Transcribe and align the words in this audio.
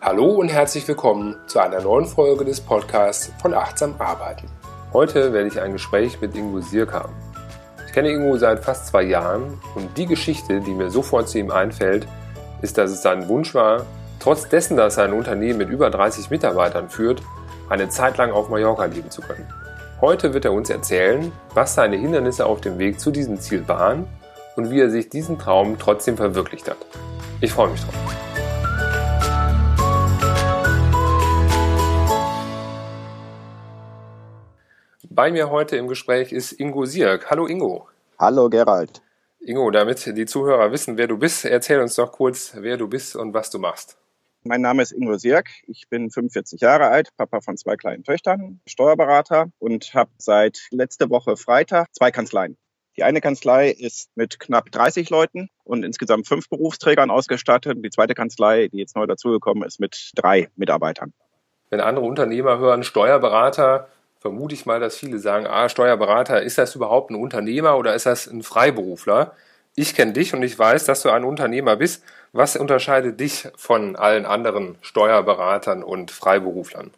Hallo 0.00 0.26
und 0.26 0.48
herzlich 0.48 0.88
willkommen 0.88 1.36
zu 1.46 1.58
einer 1.58 1.80
neuen 1.80 2.06
Folge 2.06 2.44
des 2.44 2.60
Podcasts 2.60 3.30
von 3.42 3.52
Achtsam 3.54 3.94
Arbeiten. 3.98 4.46
Heute 4.92 5.32
werde 5.32 5.48
ich 5.48 5.60
ein 5.60 5.74
Gespräch 5.74 6.20
mit 6.20 6.34
Ingo 6.34 6.60
Sirka. 6.60 7.10
Ich 7.86 7.92
kenne 7.92 8.10
Ingo 8.10 8.36
seit 8.36 8.64
fast 8.64 8.86
zwei 8.86 9.02
Jahren 9.02 9.60
und 9.74 9.98
die 9.98 10.06
Geschichte, 10.06 10.60
die 10.60 10.72
mir 10.72 10.90
sofort 10.90 11.28
zu 11.28 11.38
ihm 11.38 11.50
einfällt, 11.50 12.08
ist, 12.62 12.78
dass 12.78 12.90
es 12.90 13.02
sein 13.02 13.28
Wunsch 13.28 13.54
war, 13.54 13.84
trotz 14.18 14.48
dessen, 14.48 14.76
dass 14.76 14.96
er 14.96 15.04
ein 15.04 15.12
Unternehmen 15.12 15.58
mit 15.58 15.68
über 15.68 15.90
30 15.90 16.30
Mitarbeitern 16.30 16.88
führt, 16.88 17.22
eine 17.68 17.88
Zeit 17.88 18.16
lang 18.16 18.32
auf 18.32 18.48
Mallorca 18.48 18.86
leben 18.86 19.10
zu 19.10 19.20
können. 19.20 19.46
Heute 20.00 20.32
wird 20.32 20.44
er 20.44 20.52
uns 20.52 20.70
erzählen, 20.70 21.32
was 21.54 21.74
seine 21.74 21.96
Hindernisse 21.96 22.46
auf 22.46 22.60
dem 22.60 22.78
Weg 22.78 23.00
zu 23.00 23.10
diesem 23.10 23.40
Ziel 23.40 23.66
waren 23.66 24.06
und 24.54 24.70
wie 24.70 24.80
er 24.80 24.90
sich 24.90 25.08
diesen 25.08 25.40
Traum 25.40 25.76
trotzdem 25.76 26.16
verwirklicht 26.16 26.70
hat. 26.70 26.76
Ich 27.40 27.52
freue 27.52 27.70
mich 27.70 27.80
drauf. 27.80 27.94
Bei 35.02 35.32
mir 35.32 35.50
heute 35.50 35.76
im 35.76 35.88
Gespräch 35.88 36.30
ist 36.30 36.52
Ingo 36.52 36.84
Sierk. 36.84 37.28
Hallo 37.28 37.48
Ingo. 37.48 37.88
Hallo 38.20 38.48
Gerald. 38.48 39.02
Ingo, 39.40 39.68
damit 39.72 40.06
die 40.16 40.26
Zuhörer 40.26 40.70
wissen, 40.70 40.96
wer 40.96 41.08
du 41.08 41.18
bist, 41.18 41.44
erzähl 41.44 41.80
uns 41.80 41.96
doch 41.96 42.12
kurz, 42.12 42.52
wer 42.54 42.76
du 42.76 42.86
bist 42.86 43.16
und 43.16 43.34
was 43.34 43.50
du 43.50 43.58
machst. 43.58 43.96
Mein 44.44 44.60
Name 44.60 44.82
ist 44.82 44.92
Ingo 44.92 45.18
Sirk. 45.18 45.50
Ich 45.66 45.88
bin 45.90 46.10
45 46.10 46.60
Jahre 46.60 46.88
alt, 46.88 47.10
Papa 47.16 47.40
von 47.40 47.56
zwei 47.56 47.76
kleinen 47.76 48.04
Töchtern, 48.04 48.60
Steuerberater 48.66 49.50
und 49.58 49.92
habe 49.94 50.10
seit 50.18 50.68
letzter 50.70 51.10
Woche 51.10 51.36
Freitag 51.36 51.88
zwei 51.92 52.12
Kanzleien. 52.12 52.56
Die 52.96 53.02
eine 53.02 53.20
Kanzlei 53.20 53.70
ist 53.70 54.10
mit 54.14 54.38
knapp 54.38 54.70
30 54.70 55.10
Leuten 55.10 55.50
und 55.64 55.84
insgesamt 55.84 56.28
fünf 56.28 56.48
Berufsträgern 56.48 57.10
ausgestattet. 57.10 57.78
Die 57.84 57.90
zweite 57.90 58.14
Kanzlei, 58.14 58.68
die 58.68 58.78
jetzt 58.78 58.96
neu 58.96 59.06
dazugekommen 59.06 59.64
ist, 59.64 59.80
mit 59.80 60.12
drei 60.14 60.48
Mitarbeitern. 60.56 61.12
Wenn 61.70 61.80
andere 61.80 62.06
Unternehmer 62.06 62.58
hören, 62.58 62.84
Steuerberater, 62.84 63.88
vermute 64.18 64.54
ich 64.54 64.66
mal, 64.66 64.80
dass 64.80 64.96
viele 64.96 65.18
sagen, 65.18 65.46
ah, 65.46 65.68
Steuerberater, 65.68 66.42
ist 66.42 66.58
das 66.58 66.74
überhaupt 66.74 67.10
ein 67.10 67.16
Unternehmer 67.16 67.76
oder 67.76 67.94
ist 67.94 68.06
das 68.06 68.26
ein 68.26 68.42
Freiberufler? 68.42 69.34
Ich 69.80 69.94
kenne 69.94 70.12
dich 70.12 70.34
und 70.34 70.42
ich 70.42 70.58
weiß, 70.58 70.86
dass 70.86 71.02
du 71.02 71.10
ein 71.10 71.22
Unternehmer 71.22 71.76
bist. 71.76 72.02
Was 72.32 72.56
unterscheidet 72.56 73.20
dich 73.20 73.46
von 73.54 73.94
allen 73.94 74.26
anderen 74.26 74.76
Steuerberatern 74.80 75.84
und 75.84 76.10
Freiberuflern? 76.10 76.90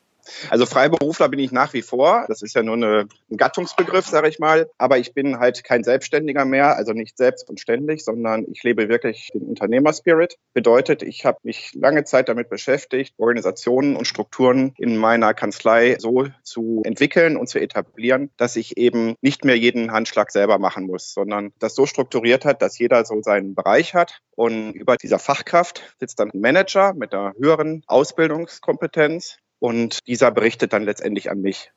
Also 0.48 0.66
Freiberufler 0.66 1.28
bin 1.28 1.38
ich 1.38 1.52
nach 1.52 1.72
wie 1.72 1.82
vor. 1.82 2.24
Das 2.28 2.42
ist 2.42 2.54
ja 2.54 2.62
nur 2.62 2.76
eine, 2.76 3.08
ein 3.30 3.36
Gattungsbegriff, 3.36 4.06
sage 4.06 4.28
ich 4.28 4.38
mal. 4.38 4.68
Aber 4.78 4.98
ich 4.98 5.14
bin 5.14 5.38
halt 5.38 5.64
kein 5.64 5.84
Selbstständiger 5.84 6.44
mehr, 6.44 6.76
also 6.76 6.92
nicht 6.92 7.16
selbst 7.16 7.48
und 7.48 7.60
ständig, 7.60 8.04
sondern 8.04 8.46
ich 8.50 8.62
lebe 8.62 8.88
wirklich 8.88 9.30
den 9.34 9.42
Unternehmerspirit. 9.42 10.36
Bedeutet, 10.54 11.02
ich 11.02 11.24
habe 11.24 11.38
mich 11.42 11.72
lange 11.74 12.04
Zeit 12.04 12.28
damit 12.28 12.48
beschäftigt, 12.48 13.14
Organisationen 13.18 13.96
und 13.96 14.06
Strukturen 14.06 14.72
in 14.76 14.96
meiner 14.96 15.34
Kanzlei 15.34 15.96
so 15.98 16.26
zu 16.42 16.82
entwickeln 16.84 17.36
und 17.36 17.48
zu 17.48 17.58
etablieren, 17.58 18.30
dass 18.36 18.56
ich 18.56 18.76
eben 18.76 19.14
nicht 19.20 19.44
mehr 19.44 19.56
jeden 19.56 19.92
Handschlag 19.92 20.30
selber 20.30 20.58
machen 20.58 20.86
muss, 20.86 21.12
sondern 21.12 21.52
das 21.58 21.74
so 21.74 21.86
strukturiert 21.86 22.44
hat, 22.44 22.62
dass 22.62 22.78
jeder 22.78 23.04
so 23.04 23.20
seinen 23.22 23.54
Bereich 23.54 23.94
hat 23.94 24.20
und 24.40 24.72
über 24.72 24.96
dieser 24.96 25.18
Fachkraft 25.18 25.82
sitzt 25.98 26.18
dann 26.18 26.30
ein 26.32 26.40
Manager 26.40 26.94
mit 26.94 27.12
einer 27.12 27.34
höheren 27.38 27.82
Ausbildungskompetenz, 27.86 29.36
und 29.60 29.98
dieser 30.08 30.32
berichtet 30.32 30.72
dann 30.72 30.82
letztendlich 30.82 31.30
an 31.30 31.40
mich. 31.40 31.70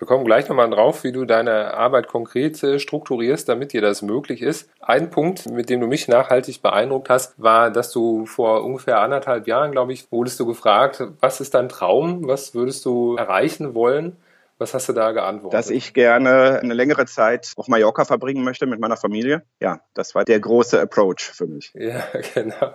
Wir 0.00 0.06
kommen 0.06 0.24
gleich 0.24 0.48
nochmal 0.48 0.70
drauf, 0.70 1.04
wie 1.04 1.12
du 1.12 1.26
deine 1.26 1.74
Arbeit 1.74 2.06
konkret 2.06 2.62
äh, 2.62 2.78
strukturierst, 2.78 3.46
damit 3.50 3.74
dir 3.74 3.82
das 3.82 4.00
möglich 4.00 4.40
ist. 4.40 4.70
Ein 4.80 5.10
Punkt, 5.10 5.50
mit 5.50 5.68
dem 5.68 5.80
du 5.80 5.86
mich 5.86 6.08
nachhaltig 6.08 6.62
beeindruckt 6.62 7.10
hast, 7.10 7.34
war, 7.36 7.70
dass 7.70 7.92
du 7.92 8.24
vor 8.24 8.64
ungefähr 8.64 9.00
anderthalb 9.00 9.46
Jahren, 9.46 9.72
glaube 9.72 9.92
ich, 9.92 10.10
wurdest 10.10 10.40
du 10.40 10.46
gefragt, 10.46 11.02
was 11.20 11.42
ist 11.42 11.52
dein 11.52 11.68
Traum? 11.68 12.26
Was 12.26 12.54
würdest 12.54 12.86
du 12.86 13.16
erreichen 13.16 13.74
wollen? 13.74 14.16
Was 14.60 14.74
hast 14.74 14.90
du 14.90 14.92
da 14.92 15.12
geantwortet? 15.12 15.58
Dass 15.58 15.70
ich 15.70 15.94
gerne 15.94 16.60
eine 16.62 16.74
längere 16.74 17.06
Zeit 17.06 17.54
auf 17.56 17.66
Mallorca 17.68 18.04
verbringen 18.04 18.44
möchte 18.44 18.66
mit 18.66 18.78
meiner 18.78 18.98
Familie. 18.98 19.42
Ja, 19.58 19.80
das 19.94 20.14
war 20.14 20.26
der 20.26 20.38
große 20.38 20.78
Approach 20.78 21.30
für 21.32 21.46
mich. 21.46 21.72
Ja, 21.72 22.04
genau. 22.34 22.74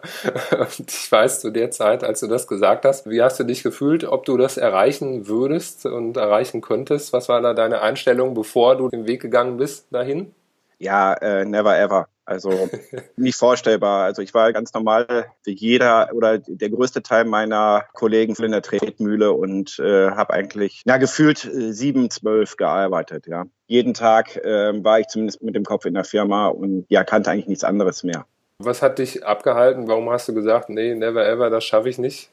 Und 0.50 0.92
ich 0.92 1.12
weiß 1.12 1.42
zu 1.42 1.52
der 1.52 1.70
Zeit, 1.70 2.04
als 2.04 2.22
du 2.22 2.28
das 2.28 2.48
gesagt 2.48 2.86
hast, 2.86 3.08
wie 3.08 3.22
hast 3.22 3.40
du 3.40 3.44
dich 3.44 3.62
gefühlt, 3.62 4.04
ob 4.04 4.26
du 4.26 4.36
das 4.36 4.58
erreichen 4.58 5.28
würdest 5.28 5.86
und 5.86 6.18
erreichen 6.18 6.62
könntest? 6.62 7.14
Was 7.14 7.30
war 7.30 7.40
da 7.42 7.54
deine 7.54 7.82
Einstellung, 7.82 8.34
bevor 8.34 8.76
du 8.78 8.90
den 8.90 9.06
Weg 9.06 9.22
gegangen 9.22 9.58
bist 9.58 9.86
dahin? 9.92 10.34
Ja, 10.80 11.14
äh, 11.14 11.46
never 11.46 11.78
ever. 11.78 12.08
Also 12.26 12.70
nicht 13.18 13.38
vorstellbar. 13.38 14.04
Also 14.04 14.22
ich 14.22 14.34
war 14.34 14.52
ganz 14.52 14.74
normal 14.74 15.28
wie 15.44 15.54
jeder 15.54 16.10
oder 16.14 16.40
der 16.40 16.70
größte 16.70 17.04
Teil 17.04 17.26
meiner 17.26 17.86
Kollegen 17.94 18.36
in 18.44 18.52
der 18.52 18.64
Tretmühle 18.64 19.32
und 19.32 19.80
äh, 19.80 20.10
habe 20.12 20.34
eigentlich 20.34 20.82
ja 20.86 20.98
gefühlt 20.98 21.46
äh, 21.46 21.72
sieben, 21.72 22.10
zwölf 22.10 22.58
gearbeitet. 22.58 23.28
Ja, 23.28 23.46
jeden 23.68 23.94
Tag 23.94 24.36
äh, 24.38 24.84
war 24.84 25.00
ich 25.00 25.08
zumindest 25.08 25.44
mit 25.44 25.56
dem 25.56 25.64
Kopf 25.66 25.86
in 25.86 25.94
der 25.94 26.04
Firma 26.04 26.48
und 26.48 26.86
ja 26.90 27.04
kannte 27.04 27.30
eigentlich 27.30 27.48
nichts 27.48 27.64
anderes 27.64 28.04
mehr. 28.04 28.26
Was 28.58 28.82
hat 28.82 29.00
dich 29.00 29.26
abgehalten? 29.26 29.88
Warum 29.88 30.10
hast 30.10 30.28
du 30.28 30.34
gesagt, 30.34 30.70
nee, 30.70 30.96
never 30.96 31.28
ever, 31.28 31.50
das 31.50 31.64
schaffe 31.64 31.90
ich 31.90 31.98
nicht? 31.98 32.30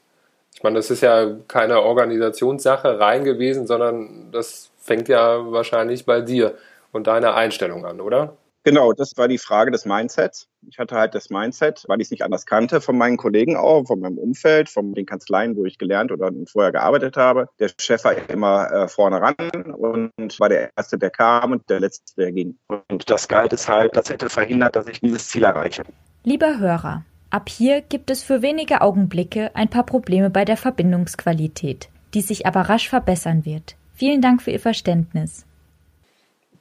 Ich 0.55 0.63
meine, 0.63 0.77
das 0.77 0.89
ist 0.89 1.01
ja 1.01 1.35
keine 1.47 1.81
Organisationssache 1.81 2.99
rein 2.99 3.23
gewesen, 3.23 3.67
sondern 3.67 4.31
das 4.31 4.71
fängt 4.77 5.07
ja 5.07 5.51
wahrscheinlich 5.51 6.05
bei 6.05 6.21
dir 6.21 6.55
und 6.91 7.07
deiner 7.07 7.35
Einstellung 7.35 7.85
an, 7.85 7.99
oder? 8.01 8.37
Genau, 8.65 8.93
das 8.93 9.17
war 9.17 9.27
die 9.27 9.37
Frage 9.37 9.71
des 9.71 9.83
Mindsets. 9.85 10.47
Ich 10.69 10.79
hatte 10.79 10.95
halt 10.95 11.13
das 11.13 11.29
Mindset, 11.29 11.83
weil 11.87 11.99
ich 11.99 12.07
es 12.07 12.11
nicht 12.11 12.23
anders 12.23 12.45
kannte, 12.45 12.79
von 12.79 12.97
meinen 12.97 13.17
Kollegen 13.17 13.57
auch, 13.57 13.85
von 13.85 13.99
meinem 13.99 14.17
Umfeld, 14.17 14.69
von 14.69 14.93
den 14.93 15.05
Kanzleien, 15.05 15.57
wo 15.57 15.65
ich 15.65 15.77
gelernt 15.77 16.13
oder 16.13 16.31
vorher 16.45 16.71
gearbeitet 16.71 17.17
habe. 17.17 17.49
Der 17.59 17.69
Chef 17.77 18.05
war 18.05 18.15
immer 18.29 18.71
äh, 18.71 18.87
vorne 18.87 19.19
ran 19.19 19.35
und 19.75 20.39
war 20.39 20.47
der 20.47 20.69
Erste, 20.77 20.97
der 20.97 21.09
kam 21.09 21.51
und 21.51 21.69
der 21.69 21.81
Letzte, 21.81 22.15
der 22.15 22.31
ging. 22.31 22.57
Und 22.69 23.09
das 23.09 23.27
galt 23.27 23.51
es 23.51 23.67
halt, 23.67 23.97
das 23.97 24.09
hätte 24.09 24.29
verhindert, 24.29 24.77
dass 24.77 24.87
ich 24.87 25.01
dieses 25.01 25.27
Ziel 25.27 25.43
erreiche. 25.43 25.83
Lieber 26.23 26.57
Hörer, 26.57 27.03
ab 27.31 27.49
hier 27.49 27.81
gibt 27.81 28.09
es 28.09 28.23
für 28.23 28.41
wenige 28.41 28.79
Augenblicke 28.79 29.51
ein 29.55 29.69
paar 29.69 29.85
Probleme 29.85 30.29
bei 30.29 30.45
der 30.45 30.55
Verbindungsqualität, 30.55 31.89
die 32.13 32.21
sich 32.21 32.45
aber 32.45 32.61
rasch 32.61 32.87
verbessern 32.87 33.43
wird. 33.43 33.75
Vielen 33.93 34.21
Dank 34.21 34.41
für 34.41 34.51
Ihr 34.51 34.61
Verständnis 34.61 35.45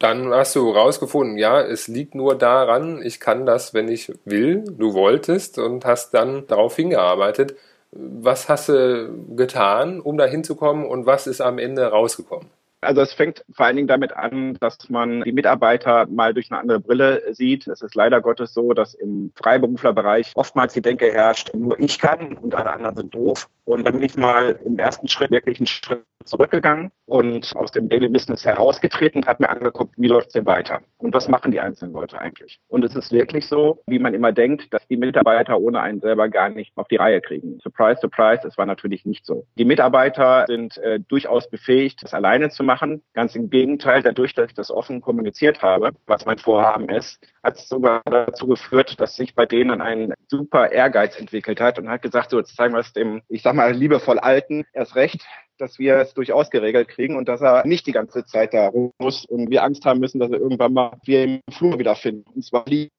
dann 0.02 0.32
hast 0.32 0.56
du 0.56 0.70
rausgefunden, 0.70 1.38
ja, 1.38 1.60
es 1.60 1.86
liegt 1.88 2.14
nur 2.14 2.36
daran, 2.36 3.00
ich 3.02 3.20
kann 3.20 3.46
das, 3.46 3.72
wenn 3.72 3.88
ich 3.88 4.12
will, 4.24 4.64
du 4.64 4.94
wolltest 4.94 5.58
und 5.58 5.84
hast 5.84 6.12
dann 6.12 6.46
darauf 6.46 6.74
hingearbeitet. 6.76 7.54
Was 7.92 8.48
hast 8.48 8.68
du 8.68 9.36
getan, 9.36 10.00
um 10.00 10.16
da 10.16 10.24
hinzukommen 10.24 10.86
und 10.86 11.06
was 11.06 11.26
ist 11.26 11.40
am 11.40 11.58
Ende 11.58 11.86
rausgekommen? 11.86 12.48
Also 12.82 13.00
es 13.00 13.12
fängt 13.12 13.44
vor 13.52 13.66
allen 13.66 13.76
Dingen 13.76 13.86
damit 13.86 14.12
an, 14.16 14.54
dass 14.58 14.90
man 14.90 15.22
die 15.22 15.30
Mitarbeiter 15.30 16.06
mal 16.06 16.34
durch 16.34 16.50
eine 16.50 16.60
andere 16.60 16.80
Brille 16.80 17.22
sieht. 17.32 17.68
Es 17.68 17.80
ist 17.80 17.94
leider 17.94 18.20
Gottes 18.20 18.54
so, 18.54 18.72
dass 18.72 18.94
im 18.94 19.30
Freiberuflerbereich 19.36 20.32
oftmals 20.34 20.72
die 20.72 20.82
Denke 20.82 21.12
herrscht, 21.12 21.54
nur 21.54 21.78
ich 21.78 22.00
kann 22.00 22.36
und 22.38 22.56
alle 22.56 22.72
anderen 22.72 22.96
sind 22.96 23.14
doof. 23.14 23.48
Und 23.64 23.84
dann 23.84 23.94
bin 23.94 24.02
ich 24.02 24.16
mal 24.16 24.58
im 24.64 24.78
ersten 24.78 25.08
Schritt 25.08 25.30
wirklich 25.30 25.58
einen 25.58 25.66
Schritt 25.66 26.04
zurückgegangen 26.24 26.90
und 27.06 27.54
aus 27.56 27.72
dem 27.72 27.88
Daily 27.88 28.08
Business 28.08 28.44
herausgetreten 28.44 29.22
und 29.22 29.26
habe 29.26 29.42
mir 29.44 29.50
angeguckt, 29.50 29.94
wie 29.96 30.08
läuft 30.08 30.28
es 30.28 30.32
denn 30.34 30.46
weiter 30.46 30.80
und 30.98 31.14
was 31.14 31.28
machen 31.28 31.50
die 31.50 31.60
einzelnen 31.60 31.92
Leute 31.92 32.20
eigentlich. 32.20 32.60
Und 32.68 32.84
es 32.84 32.94
ist 32.94 33.12
wirklich 33.12 33.46
so, 33.46 33.82
wie 33.86 33.98
man 33.98 34.14
immer 34.14 34.32
denkt, 34.32 34.72
dass 34.72 34.86
die 34.88 34.96
Mitarbeiter 34.96 35.58
ohne 35.58 35.80
einen 35.80 36.00
selber 36.00 36.28
gar 36.28 36.48
nicht 36.48 36.72
auf 36.76 36.88
die 36.88 36.96
Reihe 36.96 37.20
kriegen. 37.20 37.58
Surprise, 37.62 38.00
surprise, 38.00 38.46
es 38.46 38.56
war 38.56 38.66
natürlich 38.66 39.04
nicht 39.04 39.26
so. 39.26 39.46
Die 39.58 39.64
Mitarbeiter 39.64 40.44
sind 40.46 40.78
äh, 40.78 41.00
durchaus 41.00 41.48
befähigt, 41.50 42.02
das 42.02 42.14
alleine 42.14 42.50
zu 42.50 42.62
machen. 42.62 43.02
Ganz 43.14 43.34
im 43.34 43.50
Gegenteil, 43.50 44.02
dadurch, 44.02 44.34
dass 44.34 44.46
ich 44.46 44.54
das 44.54 44.70
offen 44.70 45.00
kommuniziert 45.00 45.62
habe, 45.62 45.90
was 46.06 46.24
mein 46.24 46.38
Vorhaben 46.38 46.88
ist, 46.88 47.20
hat 47.42 47.56
es 47.56 47.68
sogar 47.68 48.02
dazu 48.04 48.46
geführt, 48.46 49.00
dass 49.00 49.16
sich 49.16 49.34
bei 49.34 49.46
denen 49.46 49.80
ein 49.80 50.14
super 50.28 50.70
Ehrgeiz 50.70 51.18
entwickelt 51.18 51.60
hat 51.60 51.78
und 51.78 51.88
hat 51.88 52.02
gesagt, 52.02 52.30
so 52.30 52.38
jetzt 52.38 52.56
zeigen 52.56 52.74
wir 52.74 52.80
es 52.80 52.92
dem, 52.92 53.22
ich 53.28 53.42
sag 53.42 53.51
mal, 53.52 53.72
liebevoll 53.72 54.18
Alten 54.18 54.64
erst 54.72 54.96
recht, 54.96 55.24
dass 55.58 55.78
wir 55.78 55.96
es 55.96 56.14
durchaus 56.14 56.50
geregelt 56.50 56.88
kriegen 56.88 57.16
und 57.16 57.28
dass 57.28 57.40
er 57.40 57.66
nicht 57.66 57.86
die 57.86 57.92
ganze 57.92 58.24
Zeit 58.24 58.52
da 58.52 58.70
muss 58.98 59.24
und 59.24 59.50
wir 59.50 59.62
Angst 59.62 59.84
haben 59.84 60.00
müssen, 60.00 60.18
dass 60.18 60.30
er 60.30 60.40
irgendwann 60.40 60.72
mal 60.72 60.98
wir 61.04 61.24
im 61.24 61.40
Flur 61.50 61.78
wiederfinden. 61.78 62.24
Und 62.34 62.44
zwar 62.44 62.64
lieb. 62.66 62.90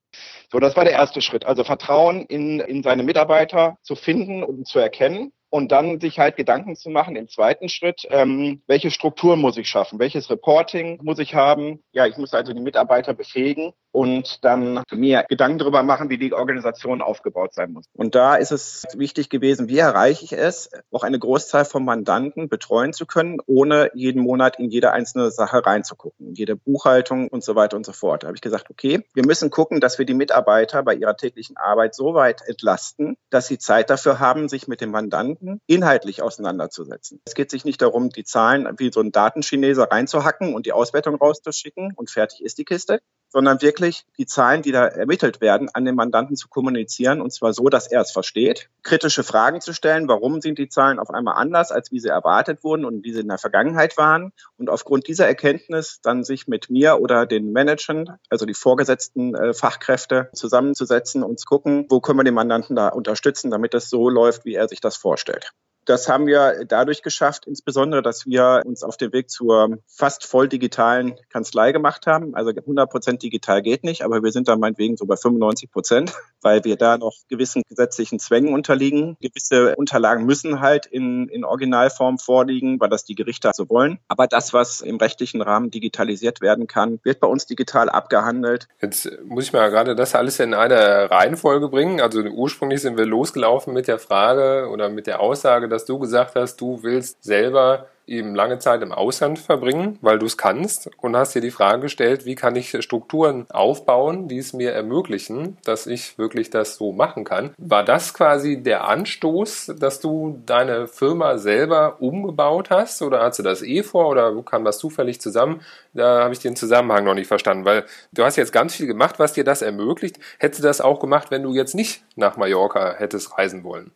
So, 0.51 0.59
das 0.59 0.75
war 0.75 0.83
der 0.83 0.93
erste 0.93 1.21
Schritt. 1.21 1.45
Also 1.45 1.63
Vertrauen 1.63 2.25
in, 2.25 2.59
in 2.59 2.83
seine 2.83 3.03
Mitarbeiter 3.03 3.77
zu 3.81 3.95
finden 3.95 4.43
und 4.43 4.67
zu 4.67 4.79
erkennen 4.79 5.33
und 5.49 5.71
dann 5.71 5.99
sich 5.99 6.19
halt 6.19 6.35
Gedanken 6.35 6.75
zu 6.75 6.89
machen 6.89 7.15
im 7.15 7.27
zweiten 7.27 7.69
Schritt, 7.69 8.07
ähm, 8.09 8.61
welche 8.67 8.91
Struktur 8.91 9.35
muss 9.35 9.57
ich 9.57 9.67
schaffen, 9.67 9.99
welches 9.99 10.29
Reporting 10.29 10.99
muss 11.03 11.19
ich 11.19 11.35
haben. 11.35 11.83
Ja, 11.91 12.05
ich 12.05 12.17
muss 12.17 12.33
also 12.33 12.53
die 12.53 12.61
Mitarbeiter 12.61 13.13
befähigen, 13.13 13.73
und 13.93 14.43
dann 14.43 14.81
mir 14.91 15.23
Gedanken 15.29 15.59
darüber 15.59 15.83
machen, 15.83 16.09
wie 16.09 16.17
die 16.17 16.33
Organisation 16.33 17.01
aufgebaut 17.01 17.53
sein 17.53 17.71
muss. 17.71 17.85
Und 17.93 18.15
da 18.15 18.35
ist 18.35 18.51
es 18.51 18.85
wichtig 18.95 19.29
gewesen, 19.29 19.69
wie 19.69 19.77
erreiche 19.77 20.25
ich 20.25 20.33
es, 20.33 20.71
auch 20.91 21.03
eine 21.03 21.19
Großzahl 21.19 21.63
von 21.63 21.85
Mandanten 21.85 22.49
betreuen 22.49 22.91
zu 22.91 23.05
können, 23.05 23.37
ohne 23.45 23.91
jeden 23.93 24.23
Monat 24.23 24.57
in 24.59 24.69
jede 24.69 24.91
einzelne 24.91 25.29
Sache 25.29 25.65
reinzugucken, 25.65 26.29
in 26.29 26.33
jede 26.33 26.55
Buchhaltung 26.55 27.27
und 27.27 27.43
so 27.43 27.55
weiter 27.55 27.77
und 27.77 27.85
so 27.85 27.93
fort. 27.93 28.23
Da 28.23 28.27
habe 28.27 28.35
ich 28.35 28.41
gesagt, 28.41 28.71
okay, 28.71 29.05
wir 29.13 29.25
müssen 29.25 29.51
gucken, 29.51 29.79
dass 29.79 29.99
wir 29.99 30.07
die 30.07 30.15
Mitarbeiter 30.15 30.81
bei 30.81 30.95
ihrer 30.95 31.15
täglichen 31.15 31.55
Arbeit 31.55 31.93
so 31.93 32.15
weit 32.15 32.41
entlasten, 32.47 33.15
dass 33.29 33.47
sie 33.47 33.59
Zeit 33.59 33.91
dafür 33.91 34.19
haben, 34.19 34.49
sich 34.49 34.67
mit 34.67 34.81
dem 34.81 34.89
Mandanten 34.89 35.61
inhaltlich 35.67 36.23
auseinanderzusetzen. 36.23 37.21
Es 37.25 37.35
geht 37.35 37.51
sich 37.51 37.63
nicht 37.63 37.81
darum, 37.83 38.09
die 38.09 38.23
Zahlen 38.23 38.67
wie 38.77 38.91
so 38.91 39.01
ein 39.01 39.11
Datenchineser 39.11 39.91
reinzuhacken 39.91 40.55
und 40.55 40.65
die 40.65 40.73
Auswertung 40.73 41.15
rauszuschicken 41.15 41.93
und 41.95 42.09
fertig 42.09 42.43
ist 42.43 42.57
die 42.57 42.65
Kiste, 42.65 42.99
sondern 43.33 43.61
wirklich 43.61 44.05
die 44.17 44.27
Zahlen, 44.27 44.61
die 44.61 44.71
da 44.71 44.85
ermittelt 44.85 45.41
werden, 45.41 45.67
an 45.73 45.85
den 45.85 45.95
Mandanten 45.95 46.35
zu 46.35 46.47
kommunizieren. 46.47 47.19
Und 47.19 47.33
zwar 47.33 47.51
so, 47.51 47.67
dass 47.67 47.87
er 47.87 48.01
es 48.01 48.11
versteht, 48.11 48.69
kritische 48.83 49.23
Fragen 49.23 49.59
zu 49.59 49.73
stellen, 49.73 50.07
warum 50.07 50.39
sind 50.39 50.59
die 50.59 50.69
Zahlen 50.69 50.99
auf 50.99 51.09
einmal 51.09 51.35
anders, 51.35 51.71
als 51.71 51.91
wie 51.91 51.99
sie 51.99 52.09
erwartet 52.09 52.63
wurden 52.63 52.85
und 52.85 53.03
wie 53.03 53.11
sie 53.11 53.21
in 53.21 53.27
der 53.27 53.39
Vergangenheit 53.39 53.97
waren? 53.97 54.33
Und 54.57 54.69
aufgrund 54.69 55.07
dieser 55.07 55.25
Erkenntnis 55.25 55.99
dann 56.03 56.23
sich 56.23 56.47
mit 56.47 56.69
mir 56.69 57.01
oder 57.01 57.25
den 57.25 57.51
Managern, 57.51 58.17
also 58.29 58.45
die 58.45 58.53
vorgesetzten 58.53 59.33
äh, 59.33 59.53
Fachkräfte 59.53 60.29
zusammenzusetzen 60.33 61.23
und 61.23 61.39
zu 61.39 61.47
gucken, 61.47 61.87
wo 61.89 62.01
können 62.01 62.19
wir 62.19 62.23
den 62.23 62.35
Mandanten 62.35 62.75
da 62.75 62.89
unterstützen, 62.89 63.49
damit 63.49 63.73
es 63.73 63.89
so 63.89 64.09
läuft, 64.09 64.45
wie 64.45 64.53
er 64.53 64.67
sich 64.67 64.79
das 64.79 64.95
vorstellt. 64.95 65.53
Das 65.85 66.07
haben 66.07 66.27
wir 66.27 66.65
dadurch 66.65 67.01
geschafft, 67.01 67.45
insbesondere, 67.45 68.01
dass 68.01 68.25
wir 68.25 68.61
uns 68.65 68.83
auf 68.83 68.97
den 68.97 69.11
Weg 69.13 69.29
zur 69.29 69.77
fast 69.87 70.25
voll 70.25 70.47
digitalen 70.47 71.15
Kanzlei 71.29 71.71
gemacht 71.71 72.07
haben. 72.07 72.35
Also 72.35 72.51
100 72.51 72.89
Prozent 72.89 73.23
digital 73.23 73.61
geht 73.61 73.83
nicht, 73.83 74.03
aber 74.03 74.23
wir 74.23 74.31
sind 74.31 74.47
da 74.47 74.55
meinetwegen 74.55 74.97
so 74.97 75.05
bei 75.05 75.15
95 75.15 75.71
Prozent, 75.71 76.13
weil 76.41 76.63
wir 76.63 76.77
da 76.77 76.97
noch 76.97 77.13
gewissen 77.29 77.63
gesetzlichen 77.67 78.19
Zwängen 78.19 78.53
unterliegen. 78.53 79.17
Gewisse 79.19 79.75
Unterlagen 79.75 80.25
müssen 80.25 80.61
halt 80.61 80.85
in, 80.85 81.27
in 81.29 81.43
Originalform 81.43 82.17
vorliegen, 82.17 82.79
weil 82.79 82.89
das 82.89 83.03
die 83.03 83.15
Gerichte 83.15 83.51
so 83.53 83.69
wollen. 83.69 83.99
Aber 84.07 84.27
das, 84.27 84.53
was 84.53 84.81
im 84.81 84.97
rechtlichen 84.97 85.41
Rahmen 85.41 85.69
digitalisiert 85.69 86.41
werden 86.41 86.67
kann, 86.67 86.99
wird 87.03 87.19
bei 87.19 87.27
uns 87.27 87.45
digital 87.45 87.89
abgehandelt. 87.89 88.67
Jetzt 88.81 89.09
muss 89.25 89.45
ich 89.45 89.53
mal 89.53 89.69
gerade 89.69 89.95
das 89.95 90.15
alles 90.15 90.39
in 90.39 90.53
eine 90.53 91.11
Reihenfolge 91.11 91.67
bringen. 91.67 91.99
Also 91.99 92.21
ursprünglich 92.21 92.81
sind 92.81 92.97
wir 92.97 93.05
losgelaufen 93.05 93.73
mit 93.73 93.87
der 93.87 93.99
Frage 93.99 94.69
oder 94.69 94.89
mit 94.89 95.07
der 95.07 95.19
Aussage, 95.19 95.67
dass 95.73 95.85
du 95.85 95.99
gesagt 95.99 96.35
hast, 96.35 96.61
du 96.61 96.83
willst 96.83 97.23
selber 97.23 97.87
eben 98.07 98.35
lange 98.35 98.59
Zeit 98.59 98.81
im 98.81 98.91
Ausland 98.91 99.39
verbringen, 99.39 99.97
weil 100.01 100.19
du 100.19 100.25
es 100.25 100.37
kannst 100.37 100.89
und 100.97 101.15
hast 101.15 101.35
dir 101.35 101.41
die 101.41 101.51
Frage 101.51 101.83
gestellt, 101.83 102.25
wie 102.25 102.35
kann 102.35 102.55
ich 102.55 102.75
Strukturen 102.83 103.45
aufbauen, 103.49 104.27
die 104.27 104.37
es 104.37 104.53
mir 104.53 104.71
ermöglichen, 104.71 105.57
dass 105.63 105.87
ich 105.87 106.17
wirklich 106.17 106.49
das 106.49 106.75
so 106.75 106.91
machen 106.91 107.23
kann. 107.23 107.51
War 107.57 107.83
das 107.83 108.13
quasi 108.13 108.61
der 108.61 108.87
Anstoß, 108.87 109.73
dass 109.79 109.99
du 109.99 110.41
deine 110.45 110.87
Firma 110.87 111.37
selber 111.37 111.97
umgebaut 112.01 112.69
hast 112.69 113.01
oder 113.01 113.21
hast 113.21 113.39
du 113.39 113.43
das 113.43 113.61
eh 113.61 113.83
vor 113.83 114.09
oder 114.09 114.33
kam 114.43 114.65
das 114.65 114.79
zufällig 114.79 115.21
zusammen? 115.21 115.61
Da 115.93 116.23
habe 116.23 116.33
ich 116.33 116.39
den 116.39 116.55
Zusammenhang 116.55 117.05
noch 117.05 117.15
nicht 117.15 117.27
verstanden, 117.27 117.65
weil 117.65 117.85
du 118.11 118.23
hast 118.23 118.35
jetzt 118.35 118.51
ganz 118.51 118.75
viel 118.75 118.87
gemacht, 118.87 119.19
was 119.19 119.33
dir 119.33 119.43
das 119.43 119.61
ermöglicht. 119.61 120.19
Hättest 120.39 120.61
du 120.61 120.67
das 120.67 120.81
auch 120.81 120.99
gemacht, 120.99 121.31
wenn 121.31 121.43
du 121.43 121.53
jetzt 121.53 121.75
nicht 121.75 122.03
nach 122.15 122.37
Mallorca 122.37 122.95
hättest 122.97 123.37
reisen 123.37 123.63
wollen? 123.63 123.91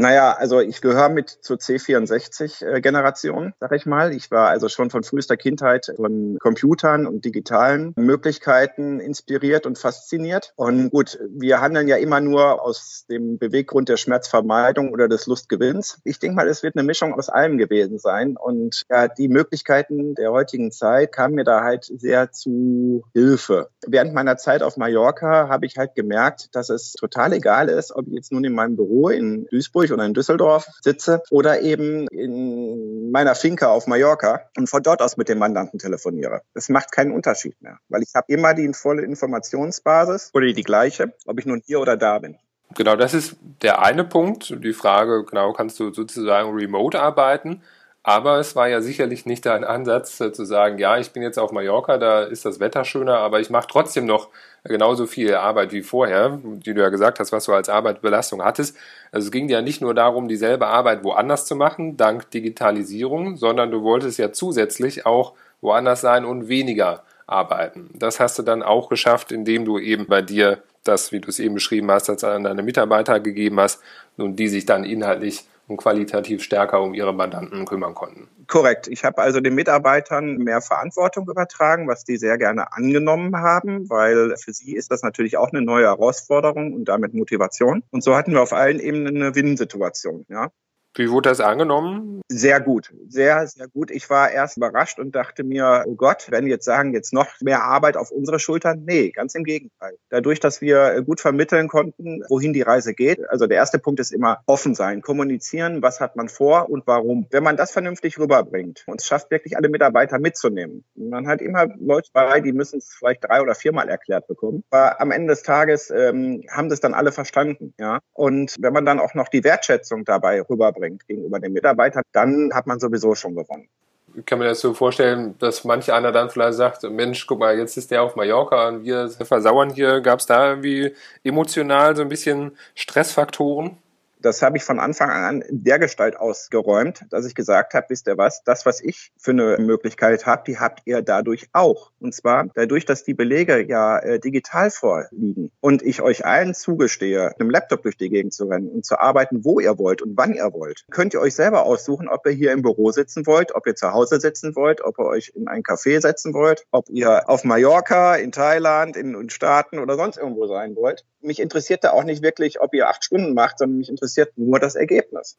Naja, 0.00 0.32
also 0.32 0.60
ich 0.60 0.80
gehöre 0.80 1.10
mit 1.10 1.28
zur 1.28 1.58
C64-Generation, 1.58 3.52
sag 3.60 3.72
ich 3.72 3.84
mal. 3.84 4.14
Ich 4.14 4.30
war 4.30 4.48
also 4.48 4.70
schon 4.70 4.88
von 4.88 5.02
frühester 5.02 5.36
Kindheit 5.36 5.92
von 5.94 6.38
Computern 6.40 7.06
und 7.06 7.26
digitalen 7.26 7.92
Möglichkeiten 7.96 8.98
inspiriert 8.98 9.66
und 9.66 9.78
fasziniert. 9.78 10.54
Und 10.56 10.88
gut, 10.88 11.18
wir 11.28 11.60
handeln 11.60 11.86
ja 11.86 11.96
immer 11.96 12.22
nur 12.22 12.62
aus 12.62 13.04
dem 13.10 13.36
Beweggrund 13.36 13.90
der 13.90 13.98
Schmerzvermeidung 13.98 14.90
oder 14.90 15.06
des 15.06 15.26
Lustgewinns. 15.26 16.00
Ich 16.04 16.18
denke 16.18 16.36
mal, 16.36 16.48
es 16.48 16.62
wird 16.62 16.76
eine 16.76 16.86
Mischung 16.86 17.12
aus 17.12 17.28
allem 17.28 17.58
gewesen 17.58 17.98
sein. 17.98 18.38
Und 18.38 18.84
ja, 18.88 19.06
die 19.06 19.28
Möglichkeiten 19.28 20.14
der 20.14 20.32
heutigen 20.32 20.72
Zeit 20.72 21.12
kamen 21.12 21.34
mir 21.34 21.44
da 21.44 21.62
halt 21.62 21.84
sehr 21.84 22.32
zu 22.32 23.04
Hilfe. 23.12 23.68
Während 23.86 24.14
meiner 24.14 24.38
Zeit 24.38 24.62
auf 24.62 24.78
Mallorca 24.78 25.50
habe 25.50 25.66
ich 25.66 25.76
halt 25.76 25.94
gemerkt, 25.94 26.48
dass 26.54 26.70
es 26.70 26.94
total 26.94 27.34
egal 27.34 27.68
ist, 27.68 27.94
ob 27.94 28.06
ich 28.06 28.14
jetzt 28.14 28.32
nun 28.32 28.44
in 28.44 28.54
meinem 28.54 28.76
Büro 28.76 29.10
in 29.10 29.44
Duisburg 29.50 29.89
Duisburg 29.90 29.98
oder 29.98 30.06
in 30.06 30.14
Düsseldorf 30.14 30.66
sitze 30.80 31.22
oder 31.30 31.60
eben 31.60 32.06
in 32.08 33.10
meiner 33.10 33.34
Finca 33.34 33.68
auf 33.68 33.86
Mallorca 33.86 34.42
und 34.56 34.68
von 34.68 34.82
dort 34.82 35.02
aus 35.02 35.16
mit 35.16 35.28
dem 35.28 35.38
Mandanten 35.38 35.78
telefoniere. 35.78 36.42
Das 36.54 36.68
macht 36.68 36.92
keinen 36.92 37.12
Unterschied 37.12 37.60
mehr, 37.60 37.78
weil 37.88 38.02
ich 38.02 38.14
habe 38.14 38.26
immer 38.32 38.54
die 38.54 38.72
volle 38.72 39.02
Informationsbasis 39.02 40.30
oder 40.34 40.46
die 40.46 40.62
gleiche, 40.62 41.12
ob 41.26 41.38
ich 41.38 41.46
nun 41.46 41.62
hier 41.64 41.80
oder 41.80 41.96
da 41.96 42.18
bin. 42.18 42.38
Genau, 42.76 42.94
das 42.94 43.14
ist 43.14 43.36
der 43.62 43.82
eine 43.82 44.04
Punkt. 44.04 44.54
Die 44.62 44.72
Frage, 44.72 45.24
genau, 45.24 45.52
kannst 45.52 45.80
du 45.80 45.92
sozusagen 45.92 46.54
remote 46.54 47.00
arbeiten? 47.00 47.62
Aber 48.02 48.38
es 48.38 48.56
war 48.56 48.66
ja 48.68 48.80
sicherlich 48.80 49.26
nicht 49.26 49.44
dein 49.44 49.62
Ansatz 49.62 50.20
äh, 50.20 50.32
zu 50.32 50.44
sagen, 50.44 50.78
ja, 50.78 50.98
ich 50.98 51.10
bin 51.10 51.22
jetzt 51.22 51.38
auf 51.38 51.52
Mallorca, 51.52 51.98
da 51.98 52.22
ist 52.22 52.46
das 52.46 52.58
Wetter 52.58 52.84
schöner, 52.84 53.18
aber 53.18 53.40
ich 53.40 53.50
mache 53.50 53.66
trotzdem 53.68 54.06
noch 54.06 54.28
genauso 54.64 55.06
viel 55.06 55.34
Arbeit 55.34 55.72
wie 55.72 55.82
vorher, 55.82 56.38
die 56.42 56.72
du 56.72 56.80
ja 56.80 56.88
gesagt 56.88 57.20
hast, 57.20 57.32
was 57.32 57.44
du 57.44 57.52
als 57.52 57.68
Arbeitsbelastung 57.68 58.42
hattest. 58.42 58.76
Also 59.12 59.26
es 59.26 59.30
ging 59.30 59.48
ja 59.48 59.60
nicht 59.60 59.82
nur 59.82 59.94
darum, 59.94 60.28
dieselbe 60.28 60.66
Arbeit 60.66 61.04
woanders 61.04 61.44
zu 61.44 61.56
machen, 61.56 61.98
dank 61.98 62.30
Digitalisierung, 62.30 63.36
sondern 63.36 63.70
du 63.70 63.82
wolltest 63.82 64.18
ja 64.18 64.32
zusätzlich 64.32 65.04
auch 65.04 65.34
woanders 65.60 66.00
sein 66.00 66.24
und 66.24 66.48
weniger 66.48 67.02
arbeiten. 67.26 67.90
Das 67.94 68.18
hast 68.18 68.38
du 68.38 68.42
dann 68.42 68.62
auch 68.62 68.88
geschafft, 68.88 69.30
indem 69.30 69.64
du 69.66 69.78
eben 69.78 70.06
bei 70.06 70.22
dir 70.22 70.62
das, 70.84 71.12
wie 71.12 71.20
du 71.20 71.28
es 71.28 71.38
eben 71.38 71.54
beschrieben 71.54 71.90
hast, 71.90 72.08
als 72.08 72.24
an 72.24 72.44
deine 72.44 72.62
Mitarbeiter 72.62 73.20
gegeben 73.20 73.60
hast 73.60 73.82
und 74.16 74.36
die 74.36 74.48
sich 74.48 74.64
dann 74.64 74.84
inhaltlich 74.84 75.44
und 75.70 75.76
qualitativ 75.76 76.42
stärker 76.42 76.82
um 76.82 76.92
ihre 76.94 77.14
Mandanten 77.14 77.64
kümmern 77.64 77.94
konnten. 77.94 78.28
Korrekt. 78.48 78.88
Ich 78.88 79.04
habe 79.04 79.22
also 79.22 79.40
den 79.40 79.54
Mitarbeitern 79.54 80.36
mehr 80.38 80.60
Verantwortung 80.60 81.28
übertragen, 81.28 81.86
was 81.86 82.04
die 82.04 82.16
sehr 82.16 82.36
gerne 82.36 82.72
angenommen 82.72 83.36
haben, 83.36 83.88
weil 83.88 84.36
für 84.36 84.52
sie 84.52 84.74
ist 84.74 84.90
das 84.90 85.02
natürlich 85.02 85.36
auch 85.36 85.50
eine 85.52 85.62
neue 85.62 85.86
Herausforderung 85.86 86.74
und 86.74 86.86
damit 86.86 87.14
Motivation. 87.14 87.84
Und 87.90 88.02
so 88.02 88.16
hatten 88.16 88.32
wir 88.32 88.42
auf 88.42 88.52
allen 88.52 88.80
Ebenen 88.80 89.16
eine 89.16 89.34
Win-Situation. 89.34 90.26
Ja. 90.28 90.50
Wie 90.94 91.10
wurde 91.10 91.28
das 91.28 91.40
angenommen? 91.40 92.20
Sehr 92.28 92.60
gut, 92.60 92.92
sehr, 93.08 93.46
sehr 93.46 93.68
gut. 93.68 93.90
Ich 93.90 94.10
war 94.10 94.30
erst 94.30 94.56
überrascht 94.56 94.98
und 94.98 95.14
dachte 95.14 95.44
mir, 95.44 95.84
oh 95.86 95.94
Gott, 95.94 96.26
wenn 96.30 96.46
jetzt 96.46 96.64
sagen, 96.64 96.92
jetzt 96.92 97.12
noch 97.12 97.28
mehr 97.40 97.62
Arbeit 97.62 97.96
auf 97.96 98.10
unsere 98.10 98.40
Schultern. 98.40 98.84
Nee, 98.86 99.10
ganz 99.10 99.34
im 99.34 99.44
Gegenteil. 99.44 99.96
Dadurch, 100.08 100.40
dass 100.40 100.60
wir 100.60 101.02
gut 101.02 101.20
vermitteln 101.20 101.68
konnten, 101.68 102.24
wohin 102.28 102.52
die 102.52 102.62
Reise 102.62 102.94
geht. 102.94 103.20
Also 103.30 103.46
der 103.46 103.56
erste 103.56 103.78
Punkt 103.78 104.00
ist 104.00 104.12
immer 104.12 104.40
offen 104.46 104.74
sein, 104.74 105.00
kommunizieren, 105.00 105.80
was 105.82 106.00
hat 106.00 106.16
man 106.16 106.28
vor 106.28 106.68
und 106.68 106.86
warum. 106.86 107.26
Wenn 107.30 107.44
man 107.44 107.56
das 107.56 107.70
vernünftig 107.70 108.18
rüberbringt 108.18 108.82
und 108.86 109.00
es 109.00 109.06
schafft 109.06 109.30
wirklich 109.30 109.56
alle 109.56 109.68
Mitarbeiter 109.68 110.18
mitzunehmen. 110.18 110.84
Man 110.94 111.28
hat 111.28 111.40
immer 111.40 111.66
Leute 111.78 112.10
bei, 112.12 112.40
die 112.40 112.52
müssen 112.52 112.78
es 112.78 112.92
vielleicht 112.98 113.24
drei 113.24 113.40
oder 113.40 113.54
viermal 113.54 113.88
erklärt 113.88 114.26
bekommen. 114.26 114.64
Aber 114.70 115.00
am 115.00 115.12
Ende 115.12 115.34
des 115.34 115.42
Tages 115.42 115.90
ähm, 115.90 116.44
haben 116.50 116.68
das 116.68 116.80
dann 116.80 116.94
alle 116.94 117.12
verstanden. 117.12 117.74
Ja. 117.78 118.00
Und 118.12 118.56
wenn 118.60 118.72
man 118.72 118.84
dann 118.84 118.98
auch 118.98 119.14
noch 119.14 119.28
die 119.28 119.44
Wertschätzung 119.44 120.04
dabei 120.04 120.42
rüberbringt, 120.42 120.79
bringt 120.80 121.06
gegenüber 121.06 121.38
den 121.38 121.52
Mitarbeitern, 121.52 122.02
dann 122.12 122.50
hat 122.54 122.66
man 122.66 122.80
sowieso 122.80 123.14
schon 123.14 123.36
gewonnen. 123.36 123.68
Ich 124.16 124.26
kann 124.26 124.40
mir 124.40 124.46
das 124.46 124.60
so 124.60 124.74
vorstellen, 124.74 125.36
dass 125.38 125.64
manch 125.64 125.92
einer 125.92 126.10
dann 126.10 126.30
vielleicht 126.30 126.54
sagt, 126.54 126.82
Mensch, 126.82 127.26
guck 127.28 127.38
mal, 127.38 127.56
jetzt 127.56 127.76
ist 127.76 127.92
der 127.92 128.02
auf 128.02 128.16
Mallorca 128.16 128.66
und 128.66 128.84
wir 128.84 129.08
versauern 129.08 129.70
hier. 129.70 130.00
Gab 130.00 130.18
es 130.18 130.26
da 130.26 130.50
irgendwie 130.50 130.94
emotional 131.22 131.94
so 131.94 132.02
ein 132.02 132.08
bisschen 132.08 132.56
Stressfaktoren? 132.74 133.78
Das 134.22 134.42
habe 134.42 134.58
ich 134.58 134.64
von 134.64 134.78
Anfang 134.78 135.10
an 135.10 135.44
der 135.48 135.78
Gestalt 135.78 136.16
ausgeräumt, 136.16 137.04
dass 137.10 137.26
ich 137.26 137.34
gesagt 137.34 137.74
habe, 137.74 137.86
wisst 137.88 138.06
ihr 138.06 138.18
was, 138.18 138.42
das, 138.44 138.66
was 138.66 138.82
ich 138.82 139.12
für 139.16 139.30
eine 139.30 139.56
Möglichkeit 139.58 140.26
habe, 140.26 140.42
die 140.46 140.58
habt 140.58 140.82
ihr 140.84 141.00
dadurch 141.00 141.48
auch. 141.52 141.90
Und 142.00 142.14
zwar 142.14 142.46
dadurch, 142.54 142.84
dass 142.84 143.02
die 143.02 143.14
Belege 143.14 143.66
ja 143.66 143.98
äh, 143.98 144.20
digital 144.20 144.70
vorliegen 144.70 145.50
und 145.60 145.82
ich 145.82 146.02
euch 146.02 146.26
allen 146.26 146.54
zugestehe, 146.54 147.28
mit 147.30 147.40
einem 147.40 147.50
Laptop 147.50 147.82
durch 147.82 147.96
die 147.96 148.10
Gegend 148.10 148.34
zu 148.34 148.44
rennen 148.44 148.68
und 148.68 148.84
zu 148.84 148.98
arbeiten, 148.98 149.44
wo 149.44 149.58
ihr 149.58 149.78
wollt 149.78 150.02
und 150.02 150.16
wann 150.16 150.34
ihr 150.34 150.52
wollt, 150.52 150.84
könnt 150.90 151.14
ihr 151.14 151.20
euch 151.20 151.34
selber 151.34 151.64
aussuchen, 151.64 152.08
ob 152.08 152.26
ihr 152.26 152.32
hier 152.32 152.52
im 152.52 152.62
Büro 152.62 152.90
sitzen 152.90 153.26
wollt, 153.26 153.54
ob 153.54 153.66
ihr 153.66 153.74
zu 153.74 153.92
Hause 153.92 154.20
sitzen 154.20 154.54
wollt, 154.54 154.82
ob 154.82 154.98
ihr 154.98 155.06
euch 155.06 155.32
in 155.34 155.48
ein 155.48 155.62
Café 155.62 156.00
setzen 156.00 156.34
wollt, 156.34 156.66
ob 156.70 156.88
ihr 156.90 157.28
auf 157.28 157.44
Mallorca, 157.44 158.16
in 158.16 158.32
Thailand, 158.32 158.96
in, 158.96 159.14
in 159.14 159.30
Staaten 159.30 159.78
oder 159.78 159.96
sonst 159.96 160.18
irgendwo 160.18 160.46
sein 160.46 160.76
wollt. 160.76 161.04
Mich 161.22 161.40
interessiert 161.40 161.84
da 161.84 161.92
auch 161.92 162.04
nicht 162.04 162.22
wirklich, 162.22 162.60
ob 162.60 162.74
ihr 162.74 162.88
acht 162.88 163.04
Stunden 163.04 163.34
macht, 163.34 163.58
sondern 163.58 163.78
mich 163.78 163.88
interessiert 163.88 164.09
interessiert 164.10 164.36
nur 164.36 164.58
das 164.58 164.74
Ergebnis. 164.74 165.38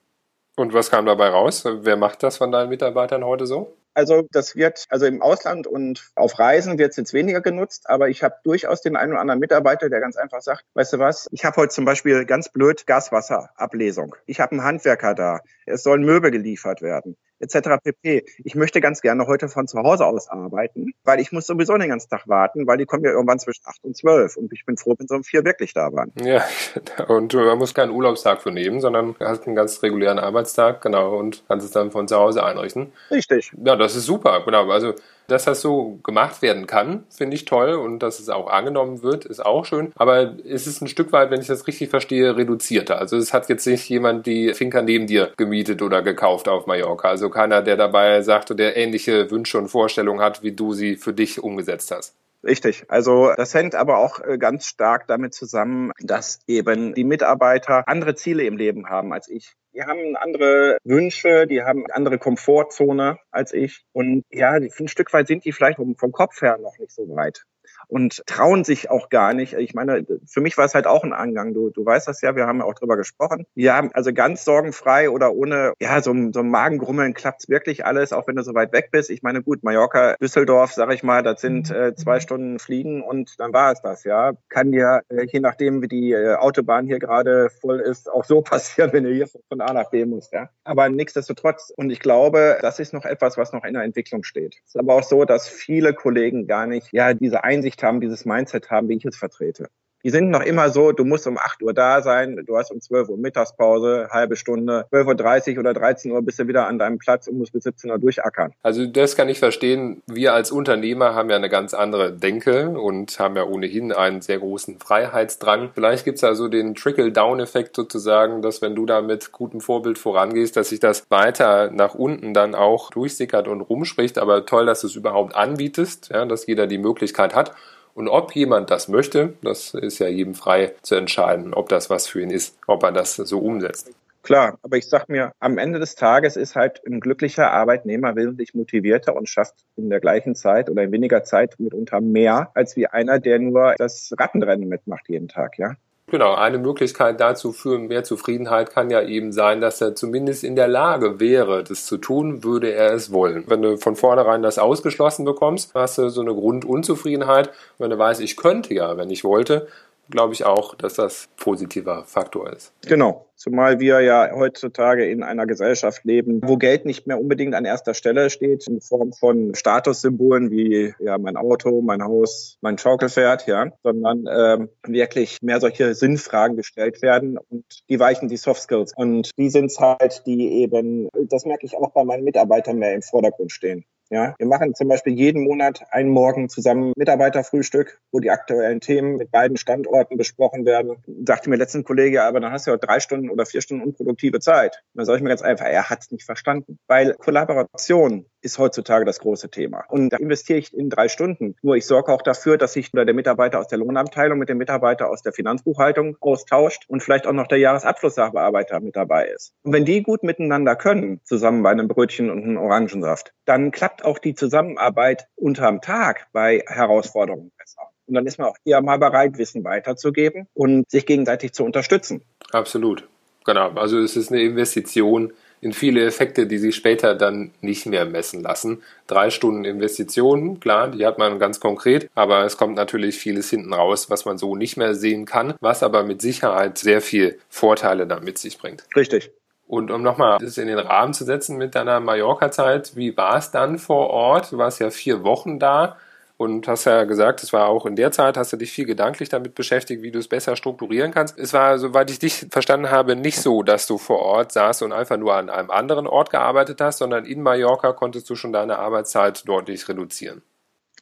Und 0.55 0.73
was 0.73 0.91
kam 0.91 1.05
dabei 1.05 1.29
raus? 1.29 1.63
Wer 1.65 1.95
macht 1.97 2.23
das 2.23 2.37
von 2.37 2.51
deinen 2.51 2.69
Mitarbeitern 2.69 3.23
heute 3.23 3.45
so? 3.45 3.77
Also 3.93 4.25
das 4.31 4.55
wird, 4.55 4.85
also 4.89 5.05
im 5.05 5.21
Ausland 5.21 5.67
und 5.67 6.11
auf 6.15 6.39
Reisen 6.39 6.77
wird 6.77 6.91
es 6.91 6.97
jetzt 6.97 7.13
weniger 7.13 7.41
genutzt, 7.41 7.89
aber 7.89 8.07
ich 8.07 8.23
habe 8.23 8.35
durchaus 8.45 8.81
den 8.81 8.95
einen 8.95 9.11
oder 9.11 9.21
anderen 9.21 9.41
Mitarbeiter, 9.41 9.89
der 9.89 9.99
ganz 9.99 10.15
einfach 10.15 10.41
sagt, 10.41 10.63
weißt 10.75 10.93
du 10.93 10.99
was, 10.99 11.27
ich 11.31 11.43
habe 11.43 11.57
heute 11.57 11.73
zum 11.73 11.83
Beispiel 11.83 12.25
ganz 12.25 12.47
blöd 12.47 12.87
Gaswasserablesung. 12.87 14.15
Ich 14.27 14.39
habe 14.39 14.51
einen 14.51 14.63
Handwerker 14.63 15.13
da, 15.13 15.41
es 15.65 15.83
sollen 15.83 16.03
Möbel 16.03 16.31
geliefert 16.31 16.81
werden. 16.81 17.17
Etc. 17.41 17.77
pp. 17.83 18.25
Ich 18.43 18.55
möchte 18.55 18.81
ganz 18.81 19.01
gerne 19.01 19.27
heute 19.27 19.49
von 19.49 19.67
zu 19.67 19.79
Hause 19.79 20.05
aus 20.05 20.27
arbeiten, 20.29 20.93
weil 21.03 21.19
ich 21.19 21.31
muss 21.31 21.47
sowieso 21.47 21.77
den 21.77 21.89
ganzen 21.89 22.09
Tag 22.09 22.27
warten, 22.27 22.67
weil 22.67 22.77
die 22.77 22.85
kommen 22.85 23.03
ja 23.03 23.11
irgendwann 23.11 23.39
zwischen 23.39 23.63
acht 23.65 23.83
und 23.83 23.95
zwölf 23.97 24.37
und 24.37 24.51
ich 24.53 24.65
bin 24.65 24.77
froh, 24.77 24.95
wenn 24.97 25.07
so 25.07 25.15
um 25.15 25.23
vier 25.23 25.43
wirklich 25.45 25.73
da 25.73 25.91
waren. 25.91 26.11
Ja, 26.23 26.43
und 27.07 27.33
man 27.33 27.57
muss 27.57 27.73
keinen 27.73 27.91
Urlaubstag 27.91 28.41
für 28.41 28.51
nehmen, 28.51 28.81
sondern 28.81 29.15
hast 29.19 29.45
einen 29.47 29.55
ganz 29.55 29.81
regulären 29.83 30.19
Arbeitstag, 30.19 30.81
genau, 30.81 31.17
und 31.17 31.43
kannst 31.47 31.65
es 31.65 31.71
dann 31.71 31.91
von 31.91 32.07
zu 32.07 32.15
Hause 32.15 32.43
einrichten. 32.43 32.93
Richtig. 33.09 33.51
Ja, 33.63 33.75
das 33.75 33.95
ist 33.95 34.05
super, 34.05 34.43
genau. 34.45 34.69
Also 34.69 34.93
dass 35.31 35.45
das 35.45 35.61
so 35.61 35.99
gemacht 36.03 36.41
werden 36.41 36.67
kann, 36.67 37.03
finde 37.09 37.35
ich 37.35 37.45
toll 37.45 37.73
und 37.73 37.99
dass 37.99 38.19
es 38.19 38.29
auch 38.29 38.49
angenommen 38.49 39.01
wird, 39.01 39.25
ist 39.25 39.43
auch 39.45 39.65
schön. 39.65 39.91
Aber 39.95 40.35
es 40.45 40.67
ist 40.67 40.81
ein 40.81 40.87
Stück 40.87 41.11
weit, 41.11 41.31
wenn 41.31 41.41
ich 41.41 41.47
das 41.47 41.67
richtig 41.67 41.89
verstehe, 41.89 42.35
reduzierter. 42.35 42.99
Also 42.99 43.17
es 43.17 43.33
hat 43.33 43.49
jetzt 43.49 43.65
nicht 43.65 43.87
jemand 43.89 44.25
die 44.25 44.53
Finca 44.53 44.81
neben 44.81 45.07
dir 45.07 45.31
gemietet 45.37 45.81
oder 45.81 46.01
gekauft 46.01 46.47
auf 46.47 46.67
Mallorca. 46.67 47.09
Also 47.09 47.29
keiner, 47.29 47.61
der 47.61 47.77
dabei 47.77 48.21
sagte, 48.21 48.55
der 48.55 48.77
ähnliche 48.77 49.31
Wünsche 49.31 49.57
und 49.57 49.69
Vorstellungen 49.69 50.21
hat, 50.21 50.43
wie 50.43 50.51
du 50.51 50.73
sie 50.73 50.95
für 50.95 51.13
dich 51.13 51.41
umgesetzt 51.41 51.91
hast. 51.91 52.15
Richtig. 52.43 52.85
Also 52.87 53.33
das 53.35 53.53
hängt 53.53 53.75
aber 53.75 53.99
auch 53.99 54.19
äh, 54.19 54.37
ganz 54.37 54.65
stark 54.65 55.05
damit 55.07 55.33
zusammen, 55.33 55.91
dass 55.99 56.39
eben 56.47 56.93
die 56.95 57.03
Mitarbeiter 57.03 57.87
andere 57.87 58.15
Ziele 58.15 58.43
im 58.43 58.57
Leben 58.57 58.89
haben 58.89 59.13
als 59.13 59.27
ich. 59.27 59.53
Die 59.73 59.83
haben 59.83 60.15
andere 60.17 60.77
Wünsche, 60.83 61.45
die 61.47 61.61
haben 61.61 61.85
andere 61.91 62.17
Komfortzone 62.17 63.19
als 63.29 63.53
ich. 63.53 63.83
Und 63.93 64.25
ja, 64.31 64.51
ein 64.51 64.87
Stück 64.87 65.13
weit 65.13 65.27
sind 65.27 65.45
die 65.45 65.51
vielleicht 65.51 65.77
vom, 65.77 65.95
vom 65.95 66.11
Kopf 66.11 66.41
her 66.41 66.57
noch 66.57 66.77
nicht 66.79 66.91
so 66.91 67.07
weit 67.15 67.43
und 67.91 68.23
trauen 68.25 68.63
sich 68.63 68.89
auch 68.89 69.09
gar 69.09 69.33
nicht. 69.33 69.53
Ich 69.53 69.73
meine, 69.73 70.05
für 70.25 70.39
mich 70.39 70.57
war 70.57 70.63
es 70.63 70.73
halt 70.73 70.87
auch 70.87 71.03
ein 71.03 71.11
Angang. 71.11 71.53
Du, 71.53 71.69
du 71.71 71.85
weißt 71.85 72.07
das 72.07 72.21
ja, 72.21 72.37
wir 72.37 72.47
haben 72.47 72.59
ja 72.59 72.65
auch 72.65 72.73
drüber 72.73 72.95
gesprochen. 72.95 73.45
Ja, 73.53 73.89
also 73.93 74.13
ganz 74.13 74.45
sorgenfrei 74.45 75.09
oder 75.09 75.33
ohne, 75.33 75.73
ja, 75.81 76.01
so, 76.01 76.15
so 76.31 76.39
ein 76.39 76.49
Magengrummeln 76.49 77.13
klappt's 77.13 77.49
wirklich 77.49 77.85
alles, 77.85 78.13
auch 78.13 78.27
wenn 78.27 78.37
du 78.37 78.43
so 78.43 78.53
weit 78.53 78.71
weg 78.71 78.89
bist. 78.91 79.09
Ich 79.09 79.23
meine, 79.23 79.43
gut, 79.43 79.63
Mallorca, 79.63 80.15
Düsseldorf, 80.21 80.71
sag 80.71 80.93
ich 80.93 81.03
mal, 81.03 81.21
das 81.21 81.41
sind 81.41 81.69
äh, 81.69 81.93
zwei 81.93 82.21
Stunden 82.21 82.59
Fliegen 82.59 83.01
und 83.01 83.37
dann 83.39 83.51
war 83.51 83.73
es 83.73 83.81
das, 83.81 84.05
ja. 84.05 84.31
Kann 84.47 84.71
dir, 84.71 85.01
äh, 85.09 85.25
je 85.29 85.41
nachdem, 85.41 85.81
wie 85.81 85.89
die 85.89 86.13
äh, 86.13 86.35
Autobahn 86.35 86.87
hier 86.87 86.99
gerade 86.99 87.49
voll 87.49 87.81
ist, 87.81 88.09
auch 88.09 88.23
so 88.23 88.41
passieren, 88.41 88.93
wenn 88.93 89.03
du 89.03 89.13
hier 89.13 89.27
von 89.27 89.59
A 89.59 89.73
nach 89.73 89.89
B 89.89 90.05
musst, 90.05 90.31
ja. 90.31 90.49
Aber 90.63 90.87
nichtsdestotrotz, 90.87 91.73
und 91.75 91.89
ich 91.89 91.99
glaube, 91.99 92.57
das 92.61 92.79
ist 92.79 92.93
noch 92.93 93.03
etwas, 93.03 93.37
was 93.37 93.51
noch 93.51 93.65
in 93.65 93.73
der 93.73 93.83
Entwicklung 93.83 94.23
steht. 94.23 94.55
Es 94.63 94.75
ist 94.75 94.79
aber 94.79 94.95
auch 94.95 95.03
so, 95.03 95.25
dass 95.25 95.49
viele 95.49 95.93
Kollegen 95.93 96.47
gar 96.47 96.67
nicht, 96.67 96.87
ja, 96.93 97.13
diese 97.13 97.43
Einsicht 97.43 97.80
haben, 97.83 98.01
dieses 98.01 98.25
Mindset 98.25 98.69
haben, 98.69 98.89
wie 98.89 98.97
ich 98.97 99.05
es 99.05 99.17
vertrete. 99.17 99.67
Die 100.03 100.09
sind 100.09 100.31
noch 100.31 100.41
immer 100.41 100.69
so, 100.69 100.91
du 100.91 101.05
musst 101.05 101.27
um 101.27 101.37
8 101.37 101.61
Uhr 101.61 101.73
da 101.73 102.01
sein, 102.01 102.43
du 102.45 102.57
hast 102.57 102.71
um 102.71 102.81
12 102.81 103.09
Uhr 103.09 103.17
Mittagspause, 103.17 104.07
halbe 104.09 104.35
Stunde, 104.35 104.85
12.30 104.91 105.53
Uhr 105.53 105.59
oder 105.59 105.73
13 105.73 106.11
Uhr 106.11 106.21
bist 106.23 106.39
du 106.39 106.47
wieder 106.47 106.67
an 106.67 106.79
deinem 106.79 106.97
Platz 106.97 107.27
und 107.27 107.37
musst 107.37 107.53
bis 107.53 107.63
17 107.63 107.91
Uhr 107.91 107.99
durchackern. 107.99 108.53
Also 108.63 108.85
das 108.87 109.15
kann 109.15 109.29
ich 109.29 109.39
verstehen. 109.39 110.01
Wir 110.07 110.33
als 110.33 110.51
Unternehmer 110.51 111.13
haben 111.13 111.29
ja 111.29 111.35
eine 111.35 111.49
ganz 111.49 111.73
andere 111.73 112.11
Denke 112.11 112.69
und 112.69 113.19
haben 113.19 113.35
ja 113.35 113.43
ohnehin 113.43 113.91
einen 113.91 114.21
sehr 114.21 114.39
großen 114.39 114.79
Freiheitsdrang. 114.79 115.69
Vielleicht 115.75 116.05
gibt 116.05 116.17
es 116.17 116.23
also 116.23 116.47
den 116.47 116.73
Trickle-Down-Effekt 116.73 117.75
sozusagen, 117.75 118.41
dass 118.41 118.61
wenn 118.61 118.75
du 118.75 118.85
da 118.87 119.01
mit 119.01 119.31
gutem 119.31 119.61
Vorbild 119.61 119.99
vorangehst, 119.99 120.57
dass 120.57 120.69
sich 120.69 120.79
das 120.79 121.05
weiter 121.09 121.69
nach 121.71 121.93
unten 121.93 122.33
dann 122.33 122.55
auch 122.55 122.89
durchsickert 122.89 123.47
und 123.47 123.61
rumspricht. 123.61 124.17
Aber 124.17 124.45
toll, 124.47 124.65
dass 124.65 124.81
du 124.81 124.87
es 124.87 124.95
überhaupt 124.95 125.35
anbietest, 125.35 126.09
ja, 126.11 126.25
dass 126.25 126.47
jeder 126.47 126.65
die 126.65 126.79
Möglichkeit 126.79 127.35
hat. 127.35 127.53
Und 127.93 128.07
ob 128.07 128.35
jemand 128.35 128.71
das 128.71 128.87
möchte, 128.87 129.33
das 129.41 129.73
ist 129.73 129.99
ja 129.99 130.07
jedem 130.07 130.35
frei 130.35 130.73
zu 130.81 130.95
entscheiden, 130.95 131.53
ob 131.53 131.69
das 131.69 131.89
was 131.89 132.07
für 132.07 132.21
ihn 132.21 132.29
ist, 132.29 132.57
ob 132.67 132.83
er 132.83 132.91
das 132.91 133.15
so 133.15 133.39
umsetzt. 133.39 133.91
Klar, 134.23 134.59
aber 134.61 134.77
ich 134.77 134.87
sag 134.87 135.09
mir, 135.09 135.31
am 135.39 135.57
Ende 135.57 135.79
des 135.79 135.95
Tages 135.95 136.35
ist 136.35 136.55
halt 136.55 136.81
ein 136.85 136.99
glücklicher 136.99 137.51
Arbeitnehmer 137.51 138.15
wesentlich 138.15 138.53
motivierter 138.53 139.15
und 139.15 139.27
schafft 139.27 139.55
in 139.75 139.89
der 139.89 139.99
gleichen 139.99 140.35
Zeit 140.35 140.69
oder 140.69 140.83
in 140.83 140.91
weniger 140.91 141.23
Zeit 141.23 141.59
mitunter 141.59 142.01
mehr, 142.01 142.51
als 142.53 142.75
wie 142.75 142.85
einer, 142.85 143.19
der 143.19 143.39
nur 143.39 143.73
das 143.77 144.13
Rattenrennen 144.17 144.69
mitmacht 144.69 145.09
jeden 145.09 145.27
Tag, 145.27 145.57
ja. 145.57 145.75
Genau, 146.11 146.33
eine 146.33 146.57
Möglichkeit 146.57 147.21
dazu 147.21 147.53
für 147.53 147.79
mehr 147.79 148.03
Zufriedenheit 148.03 148.69
kann 148.69 148.89
ja 148.89 149.01
eben 149.01 149.31
sein, 149.31 149.61
dass 149.61 149.79
er 149.79 149.95
zumindest 149.95 150.43
in 150.43 150.57
der 150.57 150.67
Lage 150.67 151.21
wäre, 151.21 151.63
das 151.63 151.85
zu 151.85 151.97
tun, 151.97 152.43
würde 152.43 152.73
er 152.73 152.91
es 152.91 153.13
wollen. 153.13 153.45
Wenn 153.47 153.61
du 153.61 153.77
von 153.77 153.95
vornherein 153.95 154.41
das 154.41 154.59
ausgeschlossen 154.59 155.23
bekommst, 155.23 155.73
hast 155.73 155.97
du 155.97 156.09
so 156.09 156.19
eine 156.19 156.33
Grundunzufriedenheit. 156.33 157.51
Wenn 157.77 157.91
du 157.91 157.97
weißt, 157.97 158.19
ich 158.19 158.35
könnte 158.35 158.73
ja, 158.73 158.97
wenn 158.97 159.09
ich 159.09 159.23
wollte, 159.23 159.69
glaube 160.11 160.33
ich 160.33 160.45
auch, 160.45 160.75
dass 160.75 160.95
das 160.95 161.29
positiver 161.37 162.03
Faktor 162.05 162.51
ist. 162.51 162.73
Genau. 162.87 163.25
Zumal 163.35 163.79
wir 163.79 164.01
ja 164.01 164.29
heutzutage 164.35 165.09
in 165.09 165.23
einer 165.23 165.47
Gesellschaft 165.47 166.05
leben, 166.05 166.41
wo 166.43 166.57
Geld 166.57 166.85
nicht 166.85 167.07
mehr 167.07 167.19
unbedingt 167.19 167.55
an 167.55 167.65
erster 167.65 167.95
Stelle 167.95 168.29
steht, 168.29 168.67
in 168.67 168.81
Form 168.81 169.13
von 169.13 169.55
Statussymbolen 169.55 170.51
wie 170.51 170.93
ja 170.99 171.17
mein 171.17 171.37
Auto, 171.37 171.81
mein 171.81 172.03
Haus, 172.03 172.59
mein 172.61 172.77
Schaukelpferd, 172.77 173.47
ja, 173.47 173.71
sondern 173.81 174.27
ähm, 174.31 174.69
wirklich 174.85 175.39
mehr 175.41 175.59
solche 175.59 175.95
Sinnfragen 175.95 176.55
gestellt 176.55 177.01
werden 177.01 177.39
und 177.39 177.65
die 177.89 177.99
weichen 177.99 178.27
die 178.27 178.37
Soft 178.37 178.61
Skills. 178.61 178.93
Und 178.95 179.31
die 179.39 179.49
sind 179.49 179.71
es 179.71 179.79
halt, 179.79 180.27
die 180.27 180.61
eben, 180.61 181.09
das 181.29 181.45
merke 181.45 181.65
ich 181.65 181.75
auch 181.75 181.89
bei 181.93 182.03
meinen 182.03 182.23
Mitarbeitern 182.23 182.77
mehr 182.77 182.93
im 182.93 183.01
Vordergrund 183.01 183.51
stehen. 183.51 183.85
Ja, 184.11 184.35
wir 184.37 184.45
machen 184.45 184.75
zum 184.75 184.89
Beispiel 184.89 185.13
jeden 185.13 185.45
Monat 185.45 185.83
einen 185.89 186.09
Morgen 186.09 186.49
zusammen 186.49 186.91
Mitarbeiterfrühstück, 186.97 188.01
wo 188.11 188.19
die 188.19 188.29
aktuellen 188.29 188.81
Themen 188.81 189.15
mit 189.15 189.31
beiden 189.31 189.55
Standorten 189.55 190.17
besprochen 190.17 190.65
werden. 190.65 190.97
Sagte 191.25 191.49
mir 191.49 191.55
letzten 191.55 191.85
Kollege, 191.85 192.23
aber 192.23 192.41
dann 192.41 192.51
hast 192.51 192.67
du 192.67 192.71
ja 192.71 192.77
drei 192.77 192.99
Stunden 192.99 193.29
oder 193.29 193.45
vier 193.45 193.61
Stunden 193.61 193.85
unproduktive 193.85 194.41
Zeit. 194.41 194.83
Dann 194.93 195.05
sage 195.05 195.17
ich 195.17 195.23
mir 195.23 195.29
ganz 195.29 195.41
einfach, 195.41 195.65
er 195.65 195.89
hat 195.89 196.01
es 196.01 196.11
nicht 196.11 196.25
verstanden. 196.25 196.77
Weil 196.87 197.13
Kollaboration 197.13 198.25
ist 198.41 198.57
heutzutage 198.57 199.05
das 199.05 199.19
große 199.19 199.49
Thema. 199.49 199.85
Und 199.87 200.09
da 200.09 200.17
investiere 200.17 200.59
ich 200.59 200.73
in 200.73 200.89
drei 200.89 201.07
Stunden. 201.07 201.55
Nur 201.61 201.75
ich 201.75 201.85
sorge 201.85 202.11
auch 202.11 202.21
dafür, 202.21 202.57
dass 202.57 202.73
sich 202.73 202.91
der 202.91 203.13
Mitarbeiter 203.13 203.59
aus 203.59 203.67
der 203.67 203.77
Lohnabteilung 203.77 204.37
mit 204.37 204.49
dem 204.49 204.57
Mitarbeiter 204.57 205.09
aus 205.09 205.21
der 205.21 205.31
Finanzbuchhaltung 205.31 206.17
austauscht 206.19 206.85
und 206.87 207.01
vielleicht 207.01 207.27
auch 207.27 207.33
noch 207.33 207.47
der 207.47 207.59
Jahresabschlusssachbearbeiter 207.59 208.79
mit 208.79 208.95
dabei 208.95 209.27
ist. 209.27 209.53
Und 209.63 209.73
wenn 209.73 209.85
die 209.85 210.03
gut 210.03 210.23
miteinander 210.23 210.75
können, 210.75 211.21
zusammen 211.23 211.63
bei 211.63 211.69
einem 211.69 211.87
Brötchen 211.87 212.29
und 212.29 212.43
einem 212.43 212.57
Orangensaft, 212.57 213.33
dann 213.45 213.71
klappt 213.71 214.00
auch 214.03 214.19
die 214.19 214.35
Zusammenarbeit 214.35 215.27
unterm 215.35 215.81
Tag 215.81 216.27
bei 216.33 216.63
Herausforderungen 216.67 217.51
besser. 217.57 217.81
Und 218.07 218.15
dann 218.15 218.25
ist 218.25 218.39
man 218.39 218.49
auch 218.49 218.57
eher 218.65 218.81
mal 218.81 218.97
bereit, 218.97 219.37
Wissen 219.37 219.63
weiterzugeben 219.63 220.47
und 220.53 220.89
sich 220.89 221.05
gegenseitig 221.05 221.53
zu 221.53 221.63
unterstützen. 221.63 222.21
Absolut. 222.51 223.07
Genau. 223.45 223.69
Also 223.71 223.99
es 223.99 224.17
ist 224.17 224.31
eine 224.31 224.41
Investition 224.41 225.33
in 225.61 225.73
viele 225.73 226.03
Effekte, 226.05 226.47
die 226.47 226.57
sich 226.57 226.75
später 226.75 227.15
dann 227.15 227.51
nicht 227.61 227.85
mehr 227.85 228.05
messen 228.05 228.41
lassen. 228.41 228.81
Drei 229.07 229.29
Stunden 229.29 229.63
Investitionen, 229.63 230.59
klar, 230.59 230.89
die 230.89 231.05
hat 231.05 231.19
man 231.19 231.39
ganz 231.39 231.59
konkret, 231.59 232.09
aber 232.15 232.43
es 232.45 232.57
kommt 232.57 232.75
natürlich 232.75 233.17
vieles 233.17 233.49
hinten 233.49 233.73
raus, 233.73 234.09
was 234.09 234.25
man 234.25 234.37
so 234.37 234.55
nicht 234.55 234.75
mehr 234.75 234.95
sehen 234.95 235.25
kann, 235.25 235.53
was 235.61 235.83
aber 235.83 236.03
mit 236.03 236.21
Sicherheit 236.21 236.79
sehr 236.79 237.01
viel 237.01 237.39
Vorteile 237.47 238.07
damit 238.07 238.39
sich 238.39 238.57
bringt. 238.57 238.85
Richtig. 238.95 239.31
Und 239.71 239.89
um 239.89 240.01
nochmal 240.01 240.37
das 240.37 240.57
in 240.57 240.67
den 240.67 240.79
Rahmen 240.79 241.13
zu 241.13 241.23
setzen 241.23 241.57
mit 241.57 241.75
deiner 241.75 242.01
Mallorca-Zeit, 242.01 242.97
wie 242.97 243.15
war 243.15 243.37
es 243.37 243.51
dann 243.51 243.77
vor 243.77 244.09
Ort? 244.09 244.51
Du 244.51 244.57
warst 244.57 244.81
ja 244.81 244.89
vier 244.89 245.23
Wochen 245.23 245.59
da 245.59 245.95
und 246.35 246.67
hast 246.67 246.83
ja 246.83 247.05
gesagt, 247.05 247.41
es 247.41 247.53
war 247.53 247.69
auch 247.69 247.85
in 247.85 247.95
der 247.95 248.11
Zeit, 248.11 248.35
hast 248.35 248.51
du 248.51 248.57
dich 248.57 248.69
viel 248.69 248.83
gedanklich 248.83 249.29
damit 249.29 249.55
beschäftigt, 249.55 250.03
wie 250.03 250.11
du 250.11 250.19
es 250.19 250.27
besser 250.27 250.57
strukturieren 250.57 251.13
kannst. 251.13 251.39
Es 251.39 251.53
war, 251.53 251.79
soweit 251.79 252.11
ich 252.11 252.19
dich 252.19 252.47
verstanden 252.51 252.91
habe, 252.91 253.15
nicht 253.15 253.39
so, 253.39 253.63
dass 253.63 253.87
du 253.87 253.97
vor 253.97 254.19
Ort 254.19 254.51
saßt 254.51 254.83
und 254.83 254.91
einfach 254.91 255.15
nur 255.15 255.35
an 255.35 255.49
einem 255.49 255.71
anderen 255.71 256.05
Ort 256.05 256.31
gearbeitet 256.31 256.81
hast, 256.81 256.97
sondern 256.97 257.23
in 257.23 257.41
Mallorca 257.41 257.93
konntest 257.93 258.29
du 258.29 258.35
schon 258.35 258.51
deine 258.51 258.77
Arbeitszeit 258.77 259.47
deutlich 259.47 259.87
reduzieren. 259.87 260.41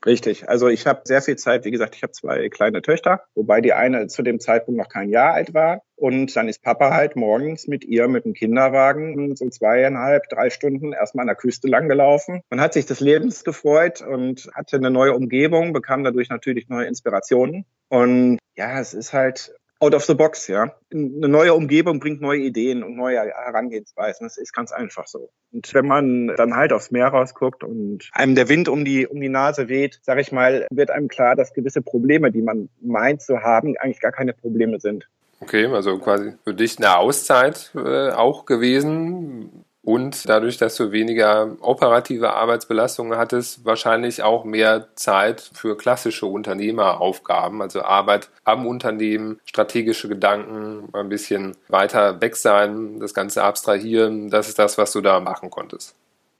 Richtig. 0.06 0.48
Also 0.48 0.68
ich 0.68 0.86
habe 0.86 1.02
sehr 1.06 1.24
viel 1.24 1.38
Zeit, 1.38 1.66
wie 1.66 1.72
gesagt, 1.72 1.96
ich 1.96 2.04
habe 2.04 2.12
zwei 2.12 2.50
kleine 2.50 2.84
Töchter, 2.84 3.24
wobei 3.34 3.62
die 3.62 3.74
eine 3.74 4.06
zu 4.06 4.22
dem 4.22 4.40
Zeitpunkt 4.40 4.78
noch 4.80 4.90
kein 4.90 5.10
Jahr 5.10 5.34
alt 5.34 5.56
war. 5.56 5.82
Und 6.00 6.34
dann 6.36 6.48
ist 6.48 6.64
Papa 6.64 6.92
halt 6.92 7.18
morgens 7.18 7.68
mit 7.68 7.84
ihr 7.84 8.08
mit 8.08 8.24
dem 8.24 8.34
Kinderwagen 8.34 9.36
so 9.36 9.50
zweieinhalb, 9.50 10.30
drei 10.30 10.50
Stunden 10.50 10.94
erstmal 10.94 11.24
an 11.24 11.28
der 11.28 11.36
Küste 11.36 11.68
lang 11.68 11.90
gelaufen. 11.90 12.42
Man 12.50 12.62
hat 12.62 12.74
sich 12.74 12.86
des 12.86 13.02
Lebens 13.02 13.44
gefreut 13.44 14.02
und 14.02 14.50
hatte 14.54 14.78
eine 14.78 14.92
neue 14.92 15.14
Umgebung, 15.14 15.74
bekam 15.74 16.06
dadurch 16.06 16.30
natürlich 16.30 16.70
neue 16.70 16.88
Inspirationen. 16.88 17.66
Und 17.90 18.40
ja, 18.56 18.80
es 18.80 18.94
ist 18.94 19.12
halt 19.12 19.54
out 19.80 19.94
of 19.94 20.06
the 20.06 20.14
box, 20.14 20.48
ja. 20.48 20.74
Eine 20.94 21.28
neue 21.28 21.54
Umgebung 21.54 22.00
bringt 22.00 22.22
neue 22.22 22.40
Ideen 22.40 22.84
und 22.84 22.96
neue 22.96 23.18
Herangehensweisen. 23.18 24.26
Das 24.26 24.38
ist 24.38 24.54
ganz 24.54 24.72
einfach 24.72 25.08
so. 25.08 25.30
Und 25.52 25.74
wenn 25.74 25.88
man 25.88 26.28
dann 26.38 26.56
halt 26.56 26.74
aufs 26.74 26.92
Meer 26.92 27.08
rausguckt 27.08 27.64
und 27.64 28.10
einem 28.14 28.36
der 28.36 28.50
Wind 28.50 28.70
um 28.70 28.86
die, 28.86 29.08
um 29.08 29.20
die 29.20 29.30
Nase 29.30 29.68
weht, 29.68 30.00
sage 30.04 30.22
ich 30.22 30.32
mal, 30.32 30.68
wird 30.70 30.92
einem 30.92 31.08
klar, 31.08 31.36
dass 31.36 31.54
gewisse 31.54 31.82
Probleme, 31.82 32.32
die 32.32 32.42
man 32.42 32.70
meint 32.82 33.22
zu 33.22 33.42
haben, 33.42 33.76
eigentlich 33.78 34.02
gar 34.02 34.12
keine 34.12 34.34
Probleme 34.34 34.80
sind. 34.80 35.10
Okay, 35.42 35.66
also 35.68 35.98
quasi 36.00 36.34
für 36.44 36.54
dich 36.54 36.78
eine 36.78 36.98
Auszeit 36.98 37.72
äh, 37.76 38.12
auch 38.12 38.46
gewesen. 38.46 39.66
Und 39.82 40.28
dadurch, 40.28 40.58
dass 40.58 40.76
du 40.76 40.92
weniger 40.92 41.56
operative 41.62 42.34
Arbeitsbelastungen 42.34 43.18
hattest, 43.18 43.66
wahrscheinlich 43.66 44.22
auch 44.22 44.44
mehr 44.44 44.90
Zeit 44.96 45.50
für 45.54 45.78
klassische 45.78 46.26
Unternehmeraufgaben, 46.26 47.62
also 47.62 47.82
Arbeit 47.82 48.30
am 48.44 48.68
Unternehmen, 48.68 49.40
strategische 49.46 50.10
Gedanken, 50.10 50.90
ein 50.94 51.10
bisschen 51.10 51.56
weiter 51.70 52.22
weg 52.22 52.36
sein, 52.36 53.00
das 53.00 53.14
Ganze 53.14 53.42
abstrahieren. 53.42 54.30
Das 54.30 54.50
ist 54.50 54.60
das, 54.60 54.78
was 54.78 54.92
du 54.92 55.02
da 55.02 55.22
machen 55.22 55.50
konntest. 55.50 55.96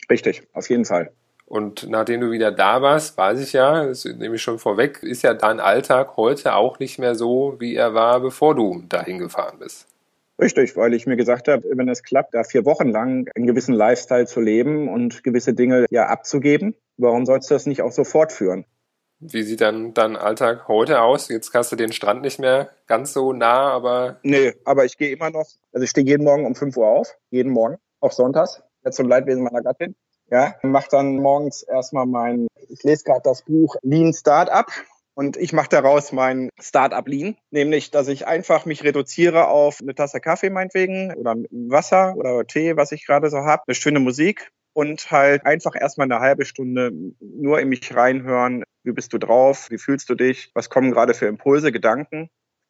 Richtig, 0.10 0.44
auf 0.54 0.70
jeden 0.70 0.86
Fall. 0.86 1.12
Und 1.50 1.90
nachdem 1.90 2.22
du 2.22 2.30
wieder 2.30 2.52
da 2.52 2.84
warst, 2.84 3.18
weiß 3.18 3.42
ich 3.42 3.54
ja, 3.54 3.84
das 3.84 4.06
nehme 4.06 4.36
ich 4.36 4.42
schon 4.42 4.60
vorweg, 4.60 5.02
ist 5.02 5.24
ja 5.24 5.34
dein 5.34 5.60
Alltag 5.60 6.16
heute 6.16 6.54
auch 6.54 6.78
nicht 6.78 7.00
mehr 7.00 7.16
so, 7.16 7.56
wie 7.58 7.76
er 7.76 7.96
war, 7.96 8.20
bevor 8.20 8.54
du 8.54 8.84
dahin 8.88 9.18
gefahren 9.18 9.58
bist. 9.58 9.88
Richtig, 10.40 10.78
weil 10.78 10.94
ich 10.94 11.08
mir 11.08 11.18
gesagt 11.18 11.48
habe, 11.48 11.64
wenn 11.74 11.90
es 11.90 12.04
klappt, 12.04 12.36
da 12.36 12.44
vier 12.44 12.66
Wochen 12.66 12.90
lang 12.90 13.28
einen 13.36 13.48
gewissen 13.48 13.74
Lifestyle 13.74 14.28
zu 14.28 14.42
leben 14.42 14.88
und 14.88 15.24
gewisse 15.24 15.56
Dinge 15.56 15.88
ja 15.90 16.06
abzugeben, 16.06 16.76
warum 16.98 17.26
sollst 17.26 17.50
du 17.50 17.56
das 17.56 17.66
nicht 17.66 17.82
auch 17.82 17.92
so 17.92 18.04
fortführen? 18.04 18.66
Wie 19.20 19.42
sieht 19.42 19.62
dann 19.62 19.96
dein 19.96 20.16
Alltag 20.16 20.68
heute 20.68 21.02
aus? 21.02 21.30
Jetzt 21.30 21.52
hast 21.56 21.72
du 21.72 21.76
den 21.76 21.92
Strand 21.92 22.22
nicht 22.22 22.40
mehr 22.40 22.70
ganz 22.86 23.12
so 23.12 23.34
nah, 23.34 23.72
aber. 23.72 24.20
Nee, 24.22 24.54
aber 24.66 24.86
ich 24.86 24.98
gehe 24.98 25.12
immer 25.12 25.32
noch, 25.32 25.48
also 25.74 25.84
ich 25.84 25.90
stehe 25.90 26.06
jeden 26.06 26.24
Morgen 26.24 26.46
um 26.46 26.54
5 26.54 26.78
Uhr 26.78 26.88
auf, 26.88 27.18
jeden 27.32 27.52
Morgen, 27.52 27.78
auch 28.02 28.12
sonntags, 28.12 28.62
jetzt 28.86 28.98
zum 28.98 29.10
Leidwesen 29.10 29.44
meiner 29.44 29.64
Gattin. 29.64 29.96
Ja, 30.32 30.56
mache 30.62 30.90
dann 30.92 31.16
morgens 31.18 31.64
erstmal 31.64 32.06
mein, 32.06 32.48
ich 32.68 32.84
lese 32.84 33.04
gerade 33.04 33.22
das 33.24 33.44
Buch 33.44 33.76
Lean 33.82 34.14
Startup 34.14 34.68
und 35.16 35.38
ich 35.38 35.54
mache 35.54 35.70
daraus 35.70 36.12
mein 36.12 36.50
Startup 36.60 37.08
Lean, 37.08 37.36
nämlich, 37.52 37.92
dass 37.92 38.08
ich 38.08 38.28
einfach 38.28 38.66
mich 38.66 38.84
reduziere 38.84 39.48
auf 39.48 39.80
eine 39.82 39.96
Tasse 39.96 40.20
Kaffee 40.20 40.50
meinetwegen 40.50 41.14
oder 41.16 41.36
Wasser 41.50 42.16
oder 42.16 42.46
Tee, 42.46 42.78
was 42.78 42.92
ich 42.92 43.06
gerade 43.06 43.30
so 43.30 43.40
habe, 43.40 43.64
eine 43.68 43.76
schöne 43.76 44.00
Musik 44.00 44.52
und 44.74 45.12
halt 45.12 45.46
einfach 45.46 45.74
erstmal 45.76 46.06
eine 46.06 46.20
halbe 46.20 46.46
Stunde 46.46 46.92
nur 47.20 47.60
in 47.60 47.70
mich 47.70 47.96
reinhören. 47.96 48.64
Wie 48.84 48.94
bist 48.94 49.12
du 49.12 49.18
drauf? 49.18 49.68
Wie 49.70 49.78
fühlst 49.78 50.10
du 50.10 50.16
dich? 50.16 50.52
Was 50.54 50.70
kommen 50.70 50.92
gerade 50.92 51.14
für 51.14 51.26
Impulse, 51.26 51.72
Gedanken? 51.72 52.30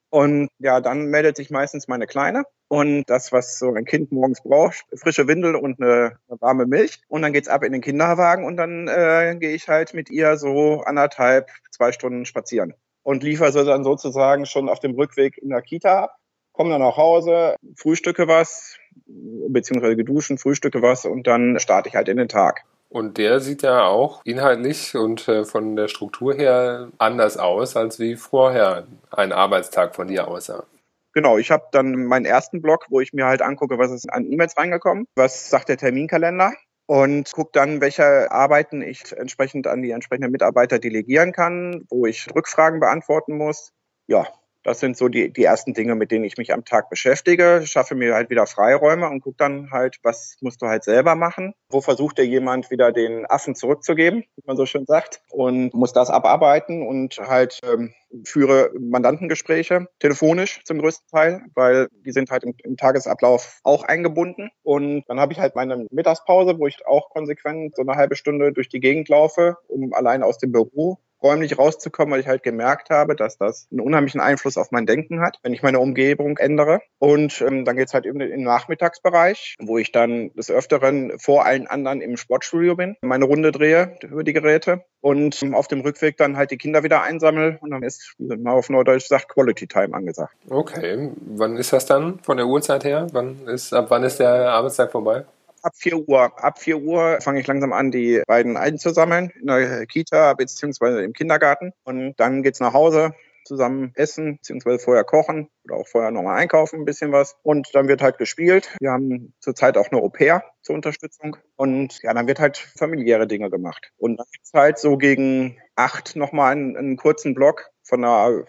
Und 0.09 0.49
ja, 0.57 0.81
dann 0.81 1.05
meldet 1.05 1.37
sich 1.37 1.51
meistens 1.51 1.87
meine 1.87 2.07
Kleine 2.07 2.43
und 2.67 3.03
das, 3.07 3.31
was 3.31 3.59
so 3.59 3.73
ein 3.73 3.85
Kind 3.85 4.11
morgens 4.11 4.41
braucht, 4.41 4.85
frische 4.95 5.27
Windel 5.27 5.55
und 5.55 5.81
eine, 5.81 6.17
eine 6.27 6.41
warme 6.41 6.65
Milch. 6.65 6.99
Und 7.07 7.21
dann 7.21 7.33
geht's 7.33 7.47
ab 7.47 7.63
in 7.63 7.73
den 7.73 7.81
Kinderwagen 7.81 8.45
und 8.45 8.57
dann 8.57 8.87
äh, 8.87 9.35
gehe 9.39 9.51
ich 9.51 9.67
halt 9.67 9.93
mit 9.93 10.09
ihr 10.09 10.37
so 10.37 10.81
anderthalb, 10.81 11.49
zwei 11.71 11.91
Stunden 11.91 12.25
spazieren 12.25 12.73
und 13.03 13.23
liefere 13.23 13.51
sie 13.51 13.65
dann 13.65 13.83
sozusagen 13.83 14.45
schon 14.45 14.69
auf 14.69 14.79
dem 14.79 14.95
Rückweg 14.95 15.37
in 15.37 15.49
der 15.49 15.61
Kita 15.61 16.03
ab. 16.03 16.15
Komme 16.51 16.71
dann 16.71 16.81
nach 16.81 16.97
Hause, 16.97 17.55
frühstücke 17.75 18.27
was, 18.27 18.77
beziehungsweise 19.05 19.95
geduschen, 19.95 20.37
frühstücke 20.37 20.81
was 20.81 21.05
und 21.05 21.25
dann 21.27 21.59
starte 21.59 21.89
ich 21.89 21.95
halt 21.95 22.09
in 22.09 22.17
den 22.17 22.27
Tag. 22.27 22.65
Und 22.89 23.19
der 23.19 23.39
sieht 23.39 23.61
ja 23.61 23.83
auch 23.83 24.21
inhaltlich 24.25 24.95
und 24.95 25.27
äh, 25.27 25.45
von 25.45 25.75
der 25.75 25.87
Struktur 25.87 26.33
her 26.33 26.89
anders 26.97 27.37
aus, 27.37 27.75
als 27.75 27.99
wie 27.99 28.15
vorher 28.15 28.87
ein 29.11 29.31
Arbeitstag 29.31 29.95
von 29.95 30.07
dir 30.07 30.27
aussah. 30.27 30.65
Genau, 31.13 31.37
ich 31.37 31.51
habe 31.51 31.65
dann 31.71 32.05
meinen 32.05 32.25
ersten 32.25 32.61
Blog, 32.61 32.85
wo 32.89 32.99
ich 32.99 33.13
mir 33.13 33.25
halt 33.25 33.41
angucke, 33.41 33.77
was 33.77 33.91
ist 33.91 34.11
an 34.11 34.25
E-Mails 34.25 34.57
reingekommen, 34.57 35.05
was 35.15 35.49
sagt 35.49 35.69
der 35.69 35.77
Terminkalender 35.77 36.53
und 36.87 37.31
gucke 37.31 37.51
dann, 37.53 37.81
welche 37.81 38.31
Arbeiten 38.31 38.81
ich 38.81 39.11
entsprechend 39.15 39.67
an 39.67 39.83
die 39.83 39.91
entsprechenden 39.91 40.31
Mitarbeiter 40.31 40.79
delegieren 40.79 41.31
kann, 41.31 41.85
wo 41.89 42.07
ich 42.07 42.27
Rückfragen 42.33 42.79
beantworten 42.79 43.37
muss. 43.37 43.71
Ja, 44.07 44.27
das 44.63 44.79
sind 44.79 44.97
so 44.97 45.07
die, 45.07 45.31
die 45.31 45.43
ersten 45.43 45.73
Dinge, 45.73 45.95
mit 45.95 46.11
denen 46.11 46.25
ich 46.25 46.37
mich 46.37 46.53
am 46.53 46.65
Tag 46.65 46.89
beschäftige. 46.89 47.61
Schaffe 47.65 47.95
mir 47.95 48.13
halt 48.13 48.29
wieder 48.29 48.45
Freiräume 48.45 49.07
und 49.09 49.21
gucke 49.21 49.37
dann 49.37 49.71
halt, 49.71 49.97
was 50.03 50.37
musst 50.41 50.61
du 50.61 50.67
halt 50.67 50.83
selber 50.83 51.15
machen. 51.15 51.53
Wo 51.69 51.81
versucht 51.81 52.17
dir 52.17 52.25
jemand 52.25 52.69
wieder 52.71 52.91
den 52.91 53.25
Affen 53.25 53.55
zurückzugeben, 53.55 54.23
wie 54.35 54.43
man 54.45 54.57
so 54.57 54.65
schön 54.65 54.85
sagt, 54.85 55.21
und 55.29 55.73
muss 55.73 55.93
das 55.93 56.09
abarbeiten 56.09 56.85
und 56.85 57.17
halt 57.19 57.59
ähm, 57.63 57.93
führe 58.25 58.71
Mandantengespräche 58.77 59.87
telefonisch 59.99 60.61
zum 60.65 60.79
größten 60.79 61.07
Teil, 61.09 61.41
weil 61.53 61.87
die 62.05 62.11
sind 62.11 62.31
halt 62.31 62.43
im, 62.43 62.53
im 62.63 62.75
Tagesablauf 62.75 63.59
auch 63.63 63.83
eingebunden. 63.83 64.49
Und 64.63 65.03
dann 65.07 65.19
habe 65.19 65.31
ich 65.33 65.39
halt 65.39 65.55
meine 65.55 65.85
Mittagspause, 65.91 66.59
wo 66.59 66.67
ich 66.67 66.85
auch 66.85 67.09
konsequent 67.11 67.75
so 67.75 67.81
eine 67.81 67.95
halbe 67.95 68.15
Stunde 68.15 68.51
durch 68.51 68.69
die 68.69 68.79
Gegend 68.79 69.09
laufe, 69.09 69.57
um 69.67 69.93
allein 69.93 70.23
aus 70.23 70.37
dem 70.37 70.51
Büro 70.51 70.99
räumlich 71.21 71.57
rauszukommen, 71.57 72.13
weil 72.13 72.21
ich 72.21 72.27
halt 72.27 72.43
gemerkt 72.43 72.89
habe, 72.89 73.15
dass 73.15 73.37
das 73.37 73.67
einen 73.71 73.81
unheimlichen 73.81 74.21
Einfluss 74.21 74.57
auf 74.57 74.71
mein 74.71 74.85
Denken 74.85 75.21
hat, 75.21 75.37
wenn 75.43 75.53
ich 75.53 75.63
meine 75.63 75.79
Umgebung 75.79 76.37
ändere. 76.37 76.79
Und 76.97 77.41
ähm, 77.41 77.65
dann 77.65 77.75
geht's 77.75 77.93
halt 77.93 78.05
eben 78.05 78.19
in 78.21 78.29
den 78.29 78.43
Nachmittagsbereich, 78.43 79.55
wo 79.59 79.77
ich 79.77 79.91
dann 79.91 80.31
des 80.33 80.51
Öfteren 80.51 81.17
vor 81.19 81.45
allen 81.45 81.67
anderen 81.67 82.01
im 82.01 82.17
Sportstudio 82.17 82.75
bin, 82.75 82.95
meine 83.01 83.25
Runde 83.25 83.51
drehe 83.51 83.97
über 84.03 84.23
die 84.23 84.33
Geräte 84.33 84.83
und 85.01 85.41
ähm, 85.41 85.55
auf 85.55 85.67
dem 85.67 85.81
Rückweg 85.81 86.17
dann 86.17 86.37
halt 86.37 86.51
die 86.51 86.57
Kinder 86.57 86.83
wieder 86.83 87.01
einsammel 87.03 87.57
und 87.61 87.71
dann 87.71 87.83
ist, 87.83 88.15
wie 88.17 88.27
man 88.27 88.53
auf 88.53 88.69
Neudeutsch 88.69 89.07
sagt, 89.07 89.29
Quality 89.29 89.67
Time 89.67 89.93
angesagt. 89.93 90.33
Okay, 90.49 91.11
wann 91.21 91.57
ist 91.57 91.73
das 91.73 91.85
dann 91.85 92.19
von 92.19 92.37
der 92.37 92.47
Uhrzeit 92.47 92.83
her? 92.83 93.07
Wann 93.11 93.47
ist, 93.47 93.73
ab 93.73 93.87
wann 93.89 94.03
ist 94.03 94.19
der 94.19 94.51
Arbeitstag 94.51 94.91
vorbei? 94.91 95.25
Ab 95.63 95.73
4 95.75 96.07
Uhr. 96.07 96.43
Ab 96.43 96.59
4 96.59 96.77
Uhr 96.77 97.19
fange 97.21 97.39
ich 97.39 97.47
langsam 97.47 97.73
an, 97.73 97.91
die 97.91 98.21
beiden 98.27 98.57
einzusammeln 98.57 99.31
in 99.39 99.47
der 99.47 99.85
Kita 99.85 100.33
beziehungsweise 100.33 101.03
im 101.03 101.13
Kindergarten. 101.13 101.73
Und 101.83 102.15
dann 102.17 102.43
geht's 102.43 102.59
nach 102.59 102.73
Hause, 102.73 103.13
zusammen 103.49 103.91
essen, 103.95 104.37
beziehungsweise 104.37 104.79
vorher 104.79 105.03
kochen 105.03 105.49
oder 105.63 105.75
auch 105.75 105.87
vorher 105.87 106.11
nochmal 106.11 106.37
einkaufen, 106.37 106.79
ein 106.79 106.85
bisschen 106.85 107.11
was. 107.11 107.35
Und 107.41 107.69
dann 107.73 107.87
wird 107.87 108.01
halt 108.01 108.17
gespielt. 108.17 108.75
Wir 108.79 108.91
haben 108.91 109.33
zurzeit 109.39 109.77
auch 109.77 109.91
eine 109.91 110.01
Au 110.01 110.09
pair 110.09 110.43
zur 110.61 110.75
Unterstützung. 110.75 111.35
Und 111.55 112.01
ja, 112.03 112.13
dann 112.13 112.27
wird 112.27 112.39
halt 112.39 112.57
familiäre 112.57 113.27
Dinge 113.27 113.49
gemacht. 113.49 113.91
Und 113.97 114.17
dann 114.17 114.27
gibt's 114.31 114.53
halt 114.53 114.77
so 114.77 114.97
gegen 114.97 115.57
acht 115.75 116.15
nochmal 116.15 116.51
einen, 116.51 116.77
einen 116.77 116.97
kurzen 116.97 117.33
Block 117.33 117.71
von 117.83 118.03
einer 118.03 118.45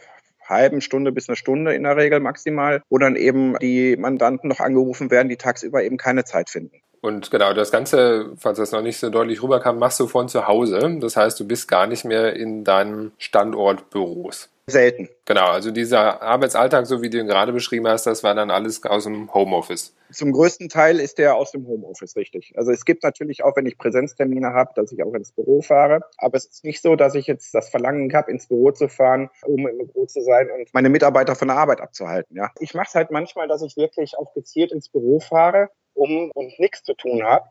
halben 0.46 0.81
Stunde 0.81 1.12
bis 1.12 1.29
eine 1.29 1.37
Stunde 1.37 1.75
in 1.75 1.85
der 1.85 1.96
Regel 1.96 2.20
maximal, 2.20 2.83
wo 2.90 2.99
dann 2.99 3.16
eben 3.16 3.57
die 3.61 3.96
Mandanten 3.96 4.49
noch 4.49 4.61
angerufen 4.61 5.11
werden, 5.11 5.29
die 5.29 5.37
tagsüber 5.37 5.83
eben 5.83 5.96
keine 5.96 6.25
Zeit 6.25 6.51
finden. 6.51 6.83
Und 7.03 7.31
genau, 7.31 7.55
das 7.55 7.71
Ganze, 7.71 8.33
falls 8.37 8.59
das 8.59 8.73
noch 8.73 8.83
nicht 8.83 8.99
so 8.99 9.09
deutlich 9.09 9.43
rüberkam, 9.43 9.79
machst 9.79 9.99
du 10.01 10.07
von 10.07 10.29
zu 10.29 10.47
Hause. 10.47 10.99
Das 11.01 11.17
heißt, 11.17 11.41
du 11.41 11.47
bist 11.47 11.67
gar 11.69 11.87
nicht 11.87 12.05
mehr 12.05 12.35
in 12.35 12.65
deinem 12.65 13.13
Standortbüros. 13.19 14.51
Selten. 14.67 15.09
Genau, 15.25 15.47
also 15.47 15.71
dieser 15.71 16.23
Arbeitsalltag, 16.23 16.87
so 16.87 17.03
wie 17.03 17.11
du 17.11 17.19
ihn 17.19 17.27
gerade 17.27 17.53
beschrieben 17.53 17.89
hast, 17.89 18.07
das 18.07 18.23
war 18.23 18.35
dann 18.35 18.51
alles 18.51 18.85
aus 18.85 19.05
dem 19.05 19.33
Homeoffice. 19.35 19.95
Zum 20.13 20.33
größten 20.33 20.69
Teil 20.69 21.01
ist 21.01 21.19
der 21.19 21.37
aus 21.37 21.53
dem 21.53 21.67
Homeoffice, 21.67 22.17
richtig. 22.17 22.53
Also 22.57 22.71
es 22.71 22.85
gibt 22.85 23.03
natürlich 23.03 23.45
auch, 23.45 23.57
wenn 23.57 23.67
ich 23.67 23.79
Präsenztermine 23.79 24.53
habe, 24.53 24.71
dass 24.75 24.93
ich 24.93 25.03
auch 25.03 25.15
ins 25.15 25.33
Büro 25.33 25.63
fahre. 25.63 26.01
Aber 26.19 26.37
es 26.37 26.47
ist 26.47 26.65
nicht 26.65 26.83
so, 26.83 26.97
dass 26.97 27.15
ich 27.15 27.27
jetzt 27.27 27.55
das 27.55 27.69
Verlangen 27.69 28.13
habe, 28.13 28.31
ins 28.31 28.47
Büro 28.47 28.71
zu 28.71 28.89
fahren, 28.89 29.31
um 29.45 29.67
im 29.67 29.79
Büro 29.79 30.07
zu 30.07 30.21
sein 30.21 30.49
und 30.51 30.73
meine 30.73 30.89
Mitarbeiter 30.89 31.35
von 31.35 31.49
der 31.49 31.57
Arbeit 31.57 31.81
abzuhalten. 31.81 32.37
Ja, 32.37 32.51
Ich 32.61 32.75
mache 32.75 32.87
es 32.89 32.95
halt 32.95 33.11
manchmal, 33.11 33.49
dass 33.49 33.63
ich 33.63 33.77
wirklich 33.77 34.17
auch 34.17 34.33
gezielt 34.35 34.73
ins 34.73 34.89
Büro 34.89 35.21
fahre, 35.21 35.71
um 35.94 36.31
und 36.35 36.59
nichts 36.59 36.83
zu 36.83 36.94
tun 36.94 37.22
habe, 37.22 37.46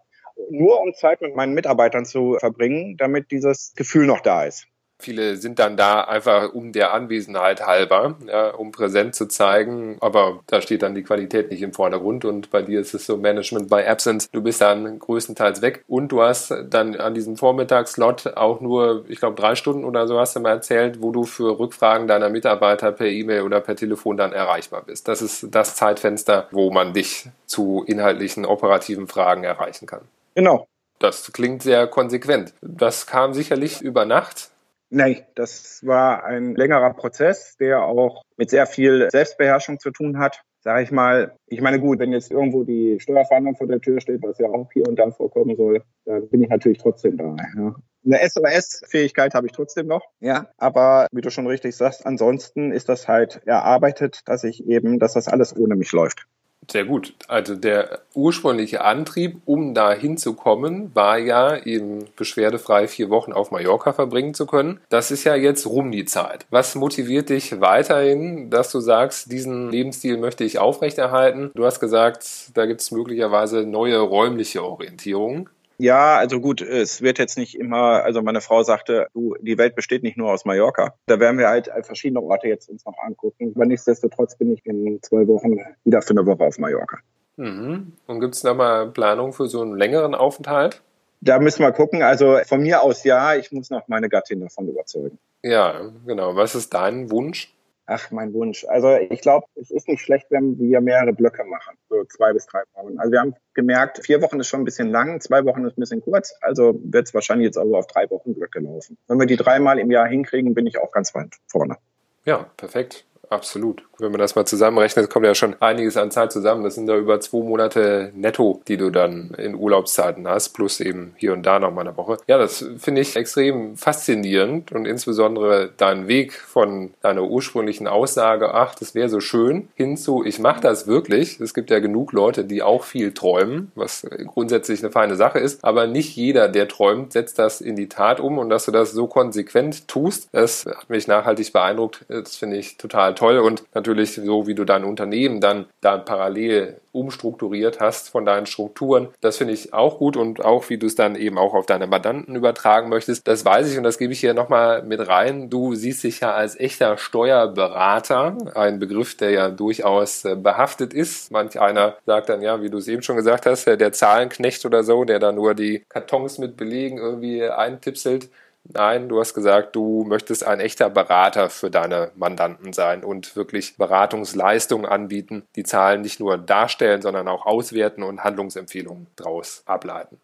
nur 0.49 0.81
um 0.81 0.93
Zeit 0.93 1.21
mit 1.21 1.35
meinen 1.35 1.53
Mitarbeitern 1.53 2.05
zu 2.05 2.37
verbringen, 2.39 2.97
damit 2.97 3.31
dieses 3.31 3.73
Gefühl 3.75 4.05
noch 4.05 4.21
da 4.21 4.45
ist. 4.45 4.67
Viele 5.01 5.37
sind 5.37 5.59
dann 5.59 5.77
da 5.77 6.01
einfach 6.01 6.53
um 6.53 6.73
der 6.73 6.93
Anwesenheit 6.93 7.65
halber, 7.65 8.15
ja, 8.27 8.49
um 8.49 8.71
präsent 8.71 9.15
zu 9.15 9.27
zeigen, 9.27 9.97
aber 10.01 10.41
da 10.47 10.61
steht 10.61 10.81
dann 10.81 10.93
die 10.93 11.03
Qualität 11.03 11.51
nicht 11.51 11.61
im 11.61 11.71
Vordergrund 11.71 12.25
und 12.25 12.49
bei 12.51 12.61
dir 12.61 12.81
ist 12.81 12.93
es 12.93 13.05
so 13.05 13.15
Management 13.15 13.69
by 13.69 13.83
Absence. 13.83 14.29
Du 14.29 14.41
bist 14.41 14.59
dann 14.59 14.99
größtenteils 14.99 15.61
weg 15.61 15.85
und 15.87 16.09
du 16.09 16.21
hast 16.21 16.53
dann 16.69 16.95
an 16.95 17.13
diesem 17.13 17.37
Vormittagslot 17.37 18.35
auch 18.35 18.59
nur, 18.59 19.05
ich 19.07 19.19
glaube, 19.19 19.39
drei 19.39 19.55
Stunden 19.55 19.85
oder 19.85 20.05
so 20.05 20.19
hast 20.19 20.35
du 20.35 20.41
mal 20.41 20.51
erzählt, 20.51 21.01
wo 21.01 21.11
du 21.11 21.23
für 21.23 21.57
Rückfragen 21.57 22.07
deiner 22.07 22.29
Mitarbeiter 22.29 22.91
per 22.91 23.07
E-Mail 23.07 23.43
oder 23.43 23.61
per 23.61 23.77
Telefon 23.77 24.17
dann 24.17 24.33
erreichbar 24.33 24.83
bist. 24.85 25.07
Das 25.07 25.21
ist 25.21 25.47
das 25.51 25.75
Zeitfenster, 25.75 26.47
wo 26.51 26.71
man 26.71 26.93
dich 26.93 27.29
zu 27.45 27.85
inhaltlichen, 27.87 28.45
operativen 28.45 29.07
Fragen 29.07 29.45
erreichen 29.45 29.85
kann. 29.85 30.01
Genau. 30.35 30.67
Das 30.99 31.31
klingt 31.31 31.63
sehr 31.63 31.87
konsequent. 31.87 32.53
Das 32.61 33.07
kam 33.07 33.33
sicherlich 33.33 33.81
über 33.81 34.05
Nacht. 34.05 34.49
Nein, 34.89 35.23
das 35.35 35.81
war 35.85 36.23
ein 36.23 36.55
längerer 36.55 36.93
Prozess, 36.93 37.55
der 37.57 37.83
auch 37.83 38.23
mit 38.37 38.49
sehr 38.49 38.65
viel 38.65 39.07
Selbstbeherrschung 39.11 39.79
zu 39.79 39.91
tun 39.91 40.17
hat. 40.17 40.41
Sag 40.61 40.81
ich 40.83 40.91
mal, 40.91 41.35
ich 41.47 41.61
meine, 41.61 41.79
gut, 41.79 41.99
wenn 41.99 42.11
jetzt 42.11 42.31
irgendwo 42.31 42.63
die 42.63 42.99
Steuerfahndung 42.99 43.55
vor 43.55 43.67
der 43.67 43.79
Tür 43.79 44.01
steht, 44.01 44.21
was 44.23 44.39
ja 44.39 44.47
auch 44.49 44.69
hier 44.73 44.87
und 44.87 44.97
da 44.97 45.09
vorkommen 45.11 45.55
soll, 45.55 45.83
dann 46.05 46.27
bin 46.29 46.41
ich 46.41 46.49
natürlich 46.49 46.79
trotzdem 46.79 47.15
da. 47.17 47.35
Ja. 47.55 47.75
Eine 48.05 48.29
SOS-Fähigkeit 48.29 49.35
habe 49.35 49.47
ich 49.47 49.53
trotzdem 49.53 49.87
noch, 49.87 50.05
ja. 50.19 50.49
Aber 50.57 51.07
wie 51.11 51.21
du 51.21 51.29
schon 51.29 51.47
richtig 51.47 51.75
sagst, 51.75 52.05
ansonsten 52.05 52.71
ist 52.71 52.89
das 52.89 53.07
halt 53.07 53.41
erarbeitet, 53.45 54.21
dass 54.25 54.43
ich 54.43 54.65
eben, 54.65 54.99
dass 54.99 55.13
das 55.13 55.27
alles 55.27 55.55
ohne 55.55 55.75
mich 55.75 55.91
läuft. 55.91 56.25
Sehr 56.69 56.85
gut. 56.85 57.13
Also 57.27 57.55
der 57.55 58.01
ursprüngliche 58.13 58.81
Antrieb, 58.83 59.41
um 59.45 59.73
da 59.73 59.91
hinzukommen, 59.91 60.93
war 60.93 61.17
ja 61.17 61.57
eben 61.57 62.05
beschwerdefrei 62.15 62.87
vier 62.87 63.09
Wochen 63.09 63.33
auf 63.33 63.49
Mallorca 63.49 63.93
verbringen 63.93 64.33
zu 64.33 64.45
können. 64.45 64.79
Das 64.89 65.09
ist 65.09 65.23
ja 65.23 65.35
jetzt 65.35 65.65
rum 65.65 65.91
die 65.91 66.05
Zeit. 66.05 66.45
Was 66.51 66.75
motiviert 66.75 67.29
dich 67.29 67.59
weiterhin, 67.59 68.51
dass 68.51 68.71
du 68.71 68.81
sagst, 68.81 69.31
diesen 69.31 69.71
Lebensstil 69.71 70.17
möchte 70.17 70.43
ich 70.43 70.59
aufrechterhalten? 70.59 71.49
Du 71.55 71.65
hast 71.65 71.79
gesagt, 71.79 72.51
da 72.53 72.65
gibt 72.67 72.81
es 72.81 72.91
möglicherweise 72.91 73.63
neue 73.63 73.99
räumliche 73.99 74.63
Orientierungen. 74.63 75.49
Ja, 75.79 76.17
also 76.17 76.41
gut, 76.41 76.61
es 76.61 77.01
wird 77.01 77.19
jetzt 77.19 77.37
nicht 77.37 77.57
immer, 77.57 78.03
also 78.03 78.21
meine 78.21 78.41
Frau 78.41 78.63
sagte, 78.63 79.07
du, 79.13 79.35
die 79.39 79.57
Welt 79.57 79.75
besteht 79.75 80.03
nicht 80.03 80.17
nur 80.17 80.31
aus 80.31 80.43
Mallorca. 80.43 80.93
Da 81.05 81.21
werden 81.21 81.39
wir 81.39 81.47
halt 81.47 81.71
verschiedene 81.83 82.21
Orte 82.21 82.49
jetzt 82.49 82.69
uns 82.69 82.85
noch 82.85 82.97
angucken. 82.97 83.53
Aber 83.55 83.65
nichtsdestotrotz 83.65 84.37
bin 84.37 84.53
ich 84.53 84.65
in 84.65 85.01
zwei 85.01 85.25
Wochen 85.27 85.57
wieder 85.85 86.01
für 86.01 86.11
eine 86.11 86.25
Woche 86.25 86.43
auf 86.43 86.57
Mallorca. 86.57 86.97
Mhm. 87.37 87.93
Und 88.07 88.19
gibt 88.19 88.35
es 88.35 88.41
da 88.41 88.53
mal 88.53 88.91
Planung 88.91 89.31
für 89.31 89.47
so 89.47 89.61
einen 89.61 89.77
längeren 89.77 90.15
Aufenthalt? 90.15 90.81
Da 91.21 91.39
müssen 91.39 91.63
wir 91.63 91.71
gucken. 91.71 92.03
Also 92.03 92.39
von 92.45 92.61
mir 92.61 92.81
aus 92.81 93.05
ja, 93.05 93.35
ich 93.35 93.53
muss 93.53 93.69
noch 93.69 93.87
meine 93.87 94.09
Gattin 94.09 94.41
davon 94.41 94.67
überzeugen. 94.67 95.17
Ja, 95.43 95.91
genau. 96.05 96.35
Was 96.35 96.55
ist 96.55 96.73
dein 96.73 97.09
Wunsch? 97.09 97.53
Ach, 97.91 98.11
mein 98.11 98.33
Wunsch. 98.33 98.65
Also 98.65 98.95
ich 98.97 99.21
glaube, 99.21 99.47
es 99.55 99.71
ist 99.71 99.87
nicht 99.87 100.01
schlecht, 100.01 100.27
wenn 100.29 100.59
wir 100.59 100.79
mehrere 100.79 101.11
Blöcke 101.11 101.43
machen, 101.43 101.75
so 101.89 102.03
zwei 102.03 102.33
bis 102.33 102.45
drei 102.45 102.61
Wochen. 102.73 102.99
Also 102.99 103.11
wir 103.11 103.19
haben 103.19 103.33
gemerkt, 103.55 104.05
vier 104.05 104.21
Wochen 104.21 104.39
ist 104.39 104.47
schon 104.47 104.61
ein 104.61 104.65
bisschen 104.65 104.91
lang, 104.91 105.19
zwei 105.21 105.43
Wochen 105.43 105.65
ist 105.65 105.75
ein 105.75 105.81
bisschen 105.81 106.01
kurz, 106.01 106.35
also 106.41 106.79
wird 106.83 107.07
es 107.07 107.15
wahrscheinlich 107.15 107.47
jetzt 107.47 107.57
also 107.57 107.75
auf 107.75 107.87
drei 107.87 108.07
Wochen 108.11 108.35
Blöcke 108.35 108.59
laufen. 108.59 108.95
Wenn 109.07 109.19
wir 109.19 109.25
die 109.25 109.37
dreimal 109.37 109.79
im 109.79 109.89
Jahr 109.89 110.07
hinkriegen, 110.07 110.53
bin 110.53 110.67
ich 110.67 110.77
auch 110.77 110.91
ganz 110.91 111.15
weit 111.15 111.33
vorne. 111.47 111.77
Ja, 112.25 112.45
perfekt. 112.57 113.05
Absolut. 113.29 113.83
Wenn 113.99 114.11
man 114.11 114.19
das 114.19 114.35
mal 114.35 114.45
zusammenrechnet, 114.45 115.09
kommt 115.09 115.25
ja 115.25 115.35
schon 115.35 115.55
einiges 115.59 115.97
an 115.97 116.09
Zeit 116.09 116.31
zusammen. 116.31 116.63
Das 116.63 116.75
sind 116.75 116.87
da 116.87 116.97
über 116.97 117.19
zwei 117.19 117.43
Monate 117.43 118.11
netto, 118.15 118.61
die 118.67 118.77
du 118.77 118.89
dann 118.89 119.31
in 119.37 119.55
Urlaubszeiten 119.55 120.27
hast, 120.27 120.49
plus 120.49 120.79
eben 120.79 121.13
hier 121.17 121.33
und 121.33 121.45
da 121.45 121.59
noch 121.59 121.71
mal 121.71 121.81
eine 121.81 121.95
Woche. 121.95 122.17
Ja, 122.27 122.37
das 122.37 122.65
finde 122.77 123.01
ich 123.01 123.15
extrem 123.15 123.77
faszinierend 123.77 124.71
und 124.71 124.85
insbesondere 124.85 125.69
dein 125.77 126.07
Weg 126.07 126.33
von 126.33 126.91
deiner 127.01 127.23
ursprünglichen 127.23 127.87
Aussage, 127.87 128.53
ach, 128.53 128.73
das 128.73 128.95
wäre 128.95 129.09
so 129.09 129.19
schön, 129.19 129.67
hinzu, 129.75 130.23
ich 130.25 130.39
mache 130.39 130.61
das 130.61 130.87
wirklich. 130.87 131.39
Es 131.39 131.53
gibt 131.53 131.69
ja 131.69 131.79
genug 131.79 132.13
Leute, 132.13 132.45
die 132.45 132.63
auch 132.63 132.83
viel 132.83 133.13
träumen, 133.13 133.71
was 133.75 134.07
grundsätzlich 134.27 134.81
eine 134.81 134.91
feine 134.91 135.15
Sache 135.15 135.39
ist, 135.39 135.63
aber 135.63 135.85
nicht 135.87 136.15
jeder, 136.15 136.47
der 136.47 136.67
träumt, 136.67 137.13
setzt 137.13 137.37
das 137.37 137.61
in 137.61 137.75
die 137.75 137.89
Tat 137.89 138.19
um 138.19 138.37
und 138.39 138.49
dass 138.49 138.65
du 138.65 138.71
das 138.71 138.91
so 138.91 139.07
konsequent 139.07 139.87
tust, 139.87 140.29
das 140.31 140.65
hat 140.65 140.89
mich 140.89 141.07
nachhaltig 141.07 141.53
beeindruckt. 141.53 142.05
Das 142.07 142.35
finde 142.35 142.57
ich 142.57 142.77
total 142.77 143.13
toll 143.19 143.39
und 143.39 143.63
natürlich 143.75 144.13
so, 144.15 144.47
wie 144.47 144.55
du 144.55 144.63
dein 144.63 144.85
Unternehmen 144.85 145.41
dann 145.41 145.65
da 145.81 145.97
parallel 145.97 146.79
umstrukturiert 146.91 147.79
hast 147.79 148.09
von 148.09 148.25
deinen 148.25 148.45
Strukturen. 148.45 149.09
Das 149.21 149.37
finde 149.37 149.53
ich 149.53 149.73
auch 149.73 149.99
gut 149.99 150.15
und 150.17 150.43
auch 150.43 150.69
wie 150.69 150.77
du 150.77 150.87
es 150.87 150.95
dann 150.95 151.15
eben 151.15 151.37
auch 151.37 151.53
auf 151.53 151.65
deine 151.65 151.85
Mandanten 151.85 152.35
übertragen 152.35 152.89
möchtest. 152.89 153.27
Das 153.27 153.43
weiß 153.43 153.71
ich 153.71 153.77
und 153.77 153.83
das 153.83 153.97
gebe 153.97 154.13
ich 154.13 154.21
hier 154.21 154.33
nochmal 154.33 154.83
mit 154.83 155.05
rein. 155.07 155.49
Du 155.49 155.75
siehst 155.75 156.03
dich 156.03 156.21
ja 156.21 156.33
als 156.33 156.59
echter 156.59 156.97
Steuerberater, 156.97 158.37
ein 158.55 158.79
Begriff, 158.79 159.17
der 159.17 159.31
ja 159.31 159.49
durchaus 159.49 160.23
äh, 160.23 160.35
behaftet 160.35 160.93
ist. 160.93 161.31
Manch 161.31 161.59
einer 161.59 161.97
sagt 162.05 162.29
dann 162.29 162.41
ja, 162.41 162.61
wie 162.61 162.69
du 162.69 162.77
es 162.77 162.87
eben 162.87 163.03
schon 163.03 163.17
gesagt 163.17 163.45
hast, 163.45 163.67
der 163.67 163.91
Zahlenknecht 163.91 164.65
oder 164.65 164.83
so, 164.83 165.03
der 165.03 165.19
da 165.19 165.31
nur 165.31 165.53
die 165.55 165.83
Kartons 165.89 166.37
mit 166.37 166.55
Belegen 166.55 166.97
irgendwie 166.97 167.43
eintipselt. 167.43 168.29
Nein, 168.63 169.09
du 169.09 169.19
hast 169.19 169.33
gesagt, 169.33 169.75
du 169.75 170.03
möchtest 170.05 170.45
ein 170.45 170.59
echter 170.59 170.89
Berater 170.89 171.49
für 171.49 171.71
deine 171.71 172.11
Mandanten 172.15 172.71
sein 172.73 173.03
und 173.03 173.35
wirklich 173.35 173.77
Beratungsleistungen 173.77 174.85
anbieten, 174.85 175.47
die 175.55 175.63
Zahlen 175.63 176.01
nicht 176.01 176.19
nur 176.19 176.37
darstellen, 176.37 177.01
sondern 177.01 177.27
auch 177.27 177.45
auswerten 177.45 178.03
und 178.03 178.23
Handlungsempfehlungen 178.23 179.07
daraus 179.15 179.63
ableiten. 179.65 180.19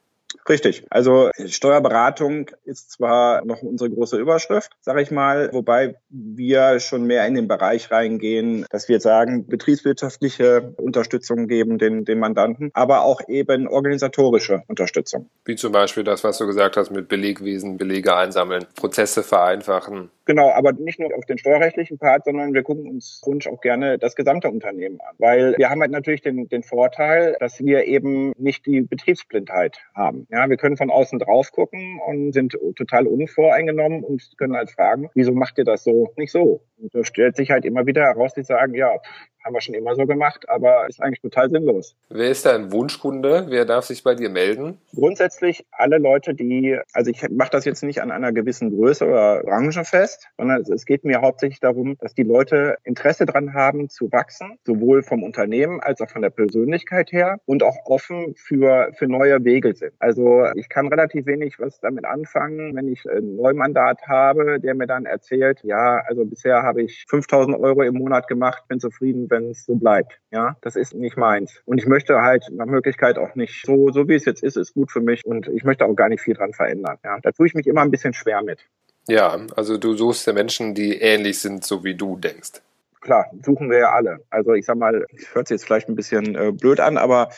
Richtig. 0.48 0.86
Also 0.90 1.30
Steuerberatung 1.46 2.52
ist 2.64 2.92
zwar 2.92 3.44
noch 3.46 3.62
unsere 3.62 3.90
große 3.90 4.18
Überschrift, 4.18 4.72
sage 4.82 5.02
ich 5.02 5.12
mal, 5.12 5.50
wobei 5.54 5.96
wir 6.10 6.80
schon 6.80 7.06
mehr 7.06 7.26
in 7.26 7.36
den 7.36 7.48
Bereich 7.48 7.92
reingehen, 7.92 8.66
dass 8.70 8.88
wir 8.88 9.00
sagen, 9.00 9.48
betriebswirtschaftliche 9.48 10.74
Unterstützung 10.78 11.48
geben 11.48 11.78
den, 11.78 12.06
den 12.06 12.20
Mandanten, 12.20 12.72
aber 12.74 13.02
auch 13.02 13.22
eben 13.28 13.68
organisatorische 13.68 14.64
Unterstützung. 14.68 15.30
Wie 15.46 15.56
zum 15.56 15.72
Beispiel 15.72 16.04
das, 16.04 16.24
was 16.24 16.38
du 16.38 16.46
gesagt 16.46 16.78
hast 16.78 16.92
mit 16.92 17.08
Belegwesen, 17.08 17.78
Belege 17.78 18.16
einsammeln, 18.16 18.66
Prozesse 18.76 19.24
vereinfachen. 19.24 20.10
Genau, 20.26 20.50
aber 20.52 20.74
nicht 20.74 21.00
nur 21.00 21.16
auf 21.16 21.26
den 21.26 21.38
steuerrechtlichen 21.38 21.98
Part, 22.00 22.26
sondern 22.26 22.54
wir 22.54 22.64
gucken 22.64 22.88
uns 22.90 23.22
Wunsch 23.26 23.48
auch 23.48 23.62
gerne 23.62 24.00
das 24.00 24.16
gesamte 24.16 24.50
Unternehmen 24.50 25.00
an. 25.02 25.16
Weil 25.20 25.56
wir 25.58 25.70
haben 25.70 25.82
halt 25.82 25.92
natürlich 25.92 26.22
den, 26.22 26.48
den 26.50 26.64
Vorteil, 26.64 27.36
dass 27.40 27.60
wir 27.60 27.86
eben 27.86 28.34
nicht 28.38 28.66
die 28.66 28.82
Betriebsblindheit 28.82 29.78
haben. 29.94 30.28
Ja, 30.32 30.50
wir 30.50 30.58
können 30.58 30.78
von 30.78 30.90
außen 30.90 31.20
drauf 31.20 31.52
gucken 31.52 32.00
und 32.08 32.34
sind 32.34 32.58
total 32.76 33.06
unvoreingenommen 33.06 34.04
und 34.04 34.32
können 34.38 34.56
halt 34.56 34.72
fragen, 34.72 35.10
wieso 35.14 35.32
macht 35.34 35.58
ihr 35.60 35.66
das 35.66 35.84
so 35.84 36.12
nicht 36.18 36.32
so? 36.32 36.62
Und 36.78 36.94
da 36.94 37.04
stellt 37.04 37.36
sich 37.36 37.52
halt 37.52 37.66
immer 37.66 37.86
wieder 37.86 38.04
heraus, 38.04 38.34
die 38.34 38.44
sagen, 38.44 38.74
ja, 38.74 39.00
haben 39.46 39.54
wir 39.54 39.62
schon 39.62 39.76
immer 39.76 39.96
so 39.96 40.06
gemacht, 40.06 40.50
aber 40.50 40.88
ist 40.90 41.02
eigentlich 41.02 41.22
total 41.22 41.50
sinnlos. 41.50 41.96
Wer 42.10 42.30
ist 42.30 42.46
dein 42.46 42.72
Wunschkunde? 42.72 43.46
Wer 43.50 43.66
darf 43.66 43.86
sich 43.86 44.04
bei 44.04 44.16
dir 44.16 44.30
melden? 44.30 44.80
Grundsätzlich 44.94 45.66
alle 45.72 46.00
Leute, 46.00 46.34
die, 46.34 46.80
also 46.94 47.12
ich 47.12 47.30
mache 47.30 47.52
das 47.52 47.64
jetzt 47.66 47.84
nicht 47.84 48.02
an 48.02 48.12
einer 48.12 48.34
gewissen 48.34 48.76
Größe 48.76 49.06
oder 49.06 49.44
Branche 49.44 49.86
fest, 49.86 50.28
sondern 50.38 50.62
es 50.62 50.86
geht 50.86 51.06
mir 51.06 51.22
hauptsächlich 51.22 51.60
darum, 51.60 51.96
dass 52.00 52.16
die 52.16 52.24
Leute 52.24 52.78
Interesse 52.84 53.26
dran 53.26 53.54
haben 53.54 53.90
zu 53.90 54.12
wachsen, 54.12 54.58
sowohl 54.66 55.04
vom 55.04 55.22
Unternehmen 55.22 55.80
als 55.80 56.02
auch 56.02 56.10
von 56.10 56.24
der 56.24 56.32
Persönlichkeit 56.32 57.12
her 57.12 57.40
und 57.46 57.62
auch 57.62 57.78
offen 57.86 58.34
für, 58.36 58.92
für 58.98 59.08
neue 59.08 59.44
Wege 59.46 59.76
sind. 59.76 59.94
Also 60.00 60.46
ich 60.56 60.70
kann 60.70 60.88
relativ 60.88 61.28
wenig 61.28 61.60
was 61.60 61.80
damit 61.80 62.06
anfangen, 62.06 62.76
wenn 62.76 62.88
ich 62.88 63.06
ein 63.08 63.36
Neumandat 63.36 64.08
habe, 64.08 64.60
der 64.60 64.74
mir 64.74 64.88
dann 64.88 65.06
erzählt, 65.06 65.60
ja, 65.64 66.02
also 66.08 66.26
bisher 66.26 66.64
habe 66.64 66.82
ich 66.82 67.06
5000 67.08 67.58
Euro 67.60 67.84
im 67.84 67.94
Monat 67.94 68.28
gemacht, 68.28 68.64
bin 68.68 68.80
zufrieden, 68.80 69.28
wenn 69.36 69.52
es 69.52 69.66
so 69.66 69.76
bleibt. 69.76 70.20
Ja, 70.32 70.56
das 70.62 70.76
ist 70.76 70.94
nicht 70.94 71.18
meins. 71.18 71.62
Und 71.66 71.78
ich 71.78 71.86
möchte 71.86 72.22
halt 72.22 72.46
nach 72.52 72.66
Möglichkeit 72.66 73.18
auch 73.18 73.36
nicht 73.36 73.66
so, 73.66 73.92
so 73.92 74.08
wie 74.08 74.16
es 74.16 74.26
jetzt 74.26 74.44
ist, 74.44 74.56
ist 74.56 74.74
gut 74.74 74.92
für 74.92 75.02
mich 75.02 75.26
und 75.26 75.48
ich 75.50 75.64
möchte 75.64 75.86
auch 75.86 75.94
gar 75.94 76.10
nicht 76.10 76.22
viel 76.22 76.36
dran 76.36 76.54
verändern. 76.54 76.98
Ja, 77.04 77.20
da 77.22 77.32
tue 77.32 77.48
ich 77.48 77.54
mich 77.54 77.68
immer 77.68 77.82
ein 77.82 77.92
bisschen 77.92 78.14
schwer 78.14 78.42
mit. 78.42 78.60
Ja, 79.08 79.38
also 79.56 79.78
du 79.78 79.96
suchst 79.96 80.26
ja 80.26 80.34
Menschen, 80.34 80.74
die 80.74 81.00
ähnlich 81.00 81.40
sind, 81.40 81.64
so 81.64 81.84
wie 81.84 81.96
du 81.96 82.18
denkst. 82.18 82.62
Klar, 83.02 83.30
suchen 83.44 83.70
wir 83.70 83.80
ja 83.80 83.92
alle. 83.92 84.20
Also 84.32 84.54
ich 84.54 84.66
sag 84.66 84.78
mal, 84.78 85.06
hört 85.34 85.48
sich 85.48 85.56
jetzt 85.56 85.66
vielleicht 85.66 85.90
ein 85.90 85.96
bisschen 85.96 86.36
äh, 86.36 86.52
blöd 86.52 86.80
an, 86.80 86.98
aber 86.98 87.30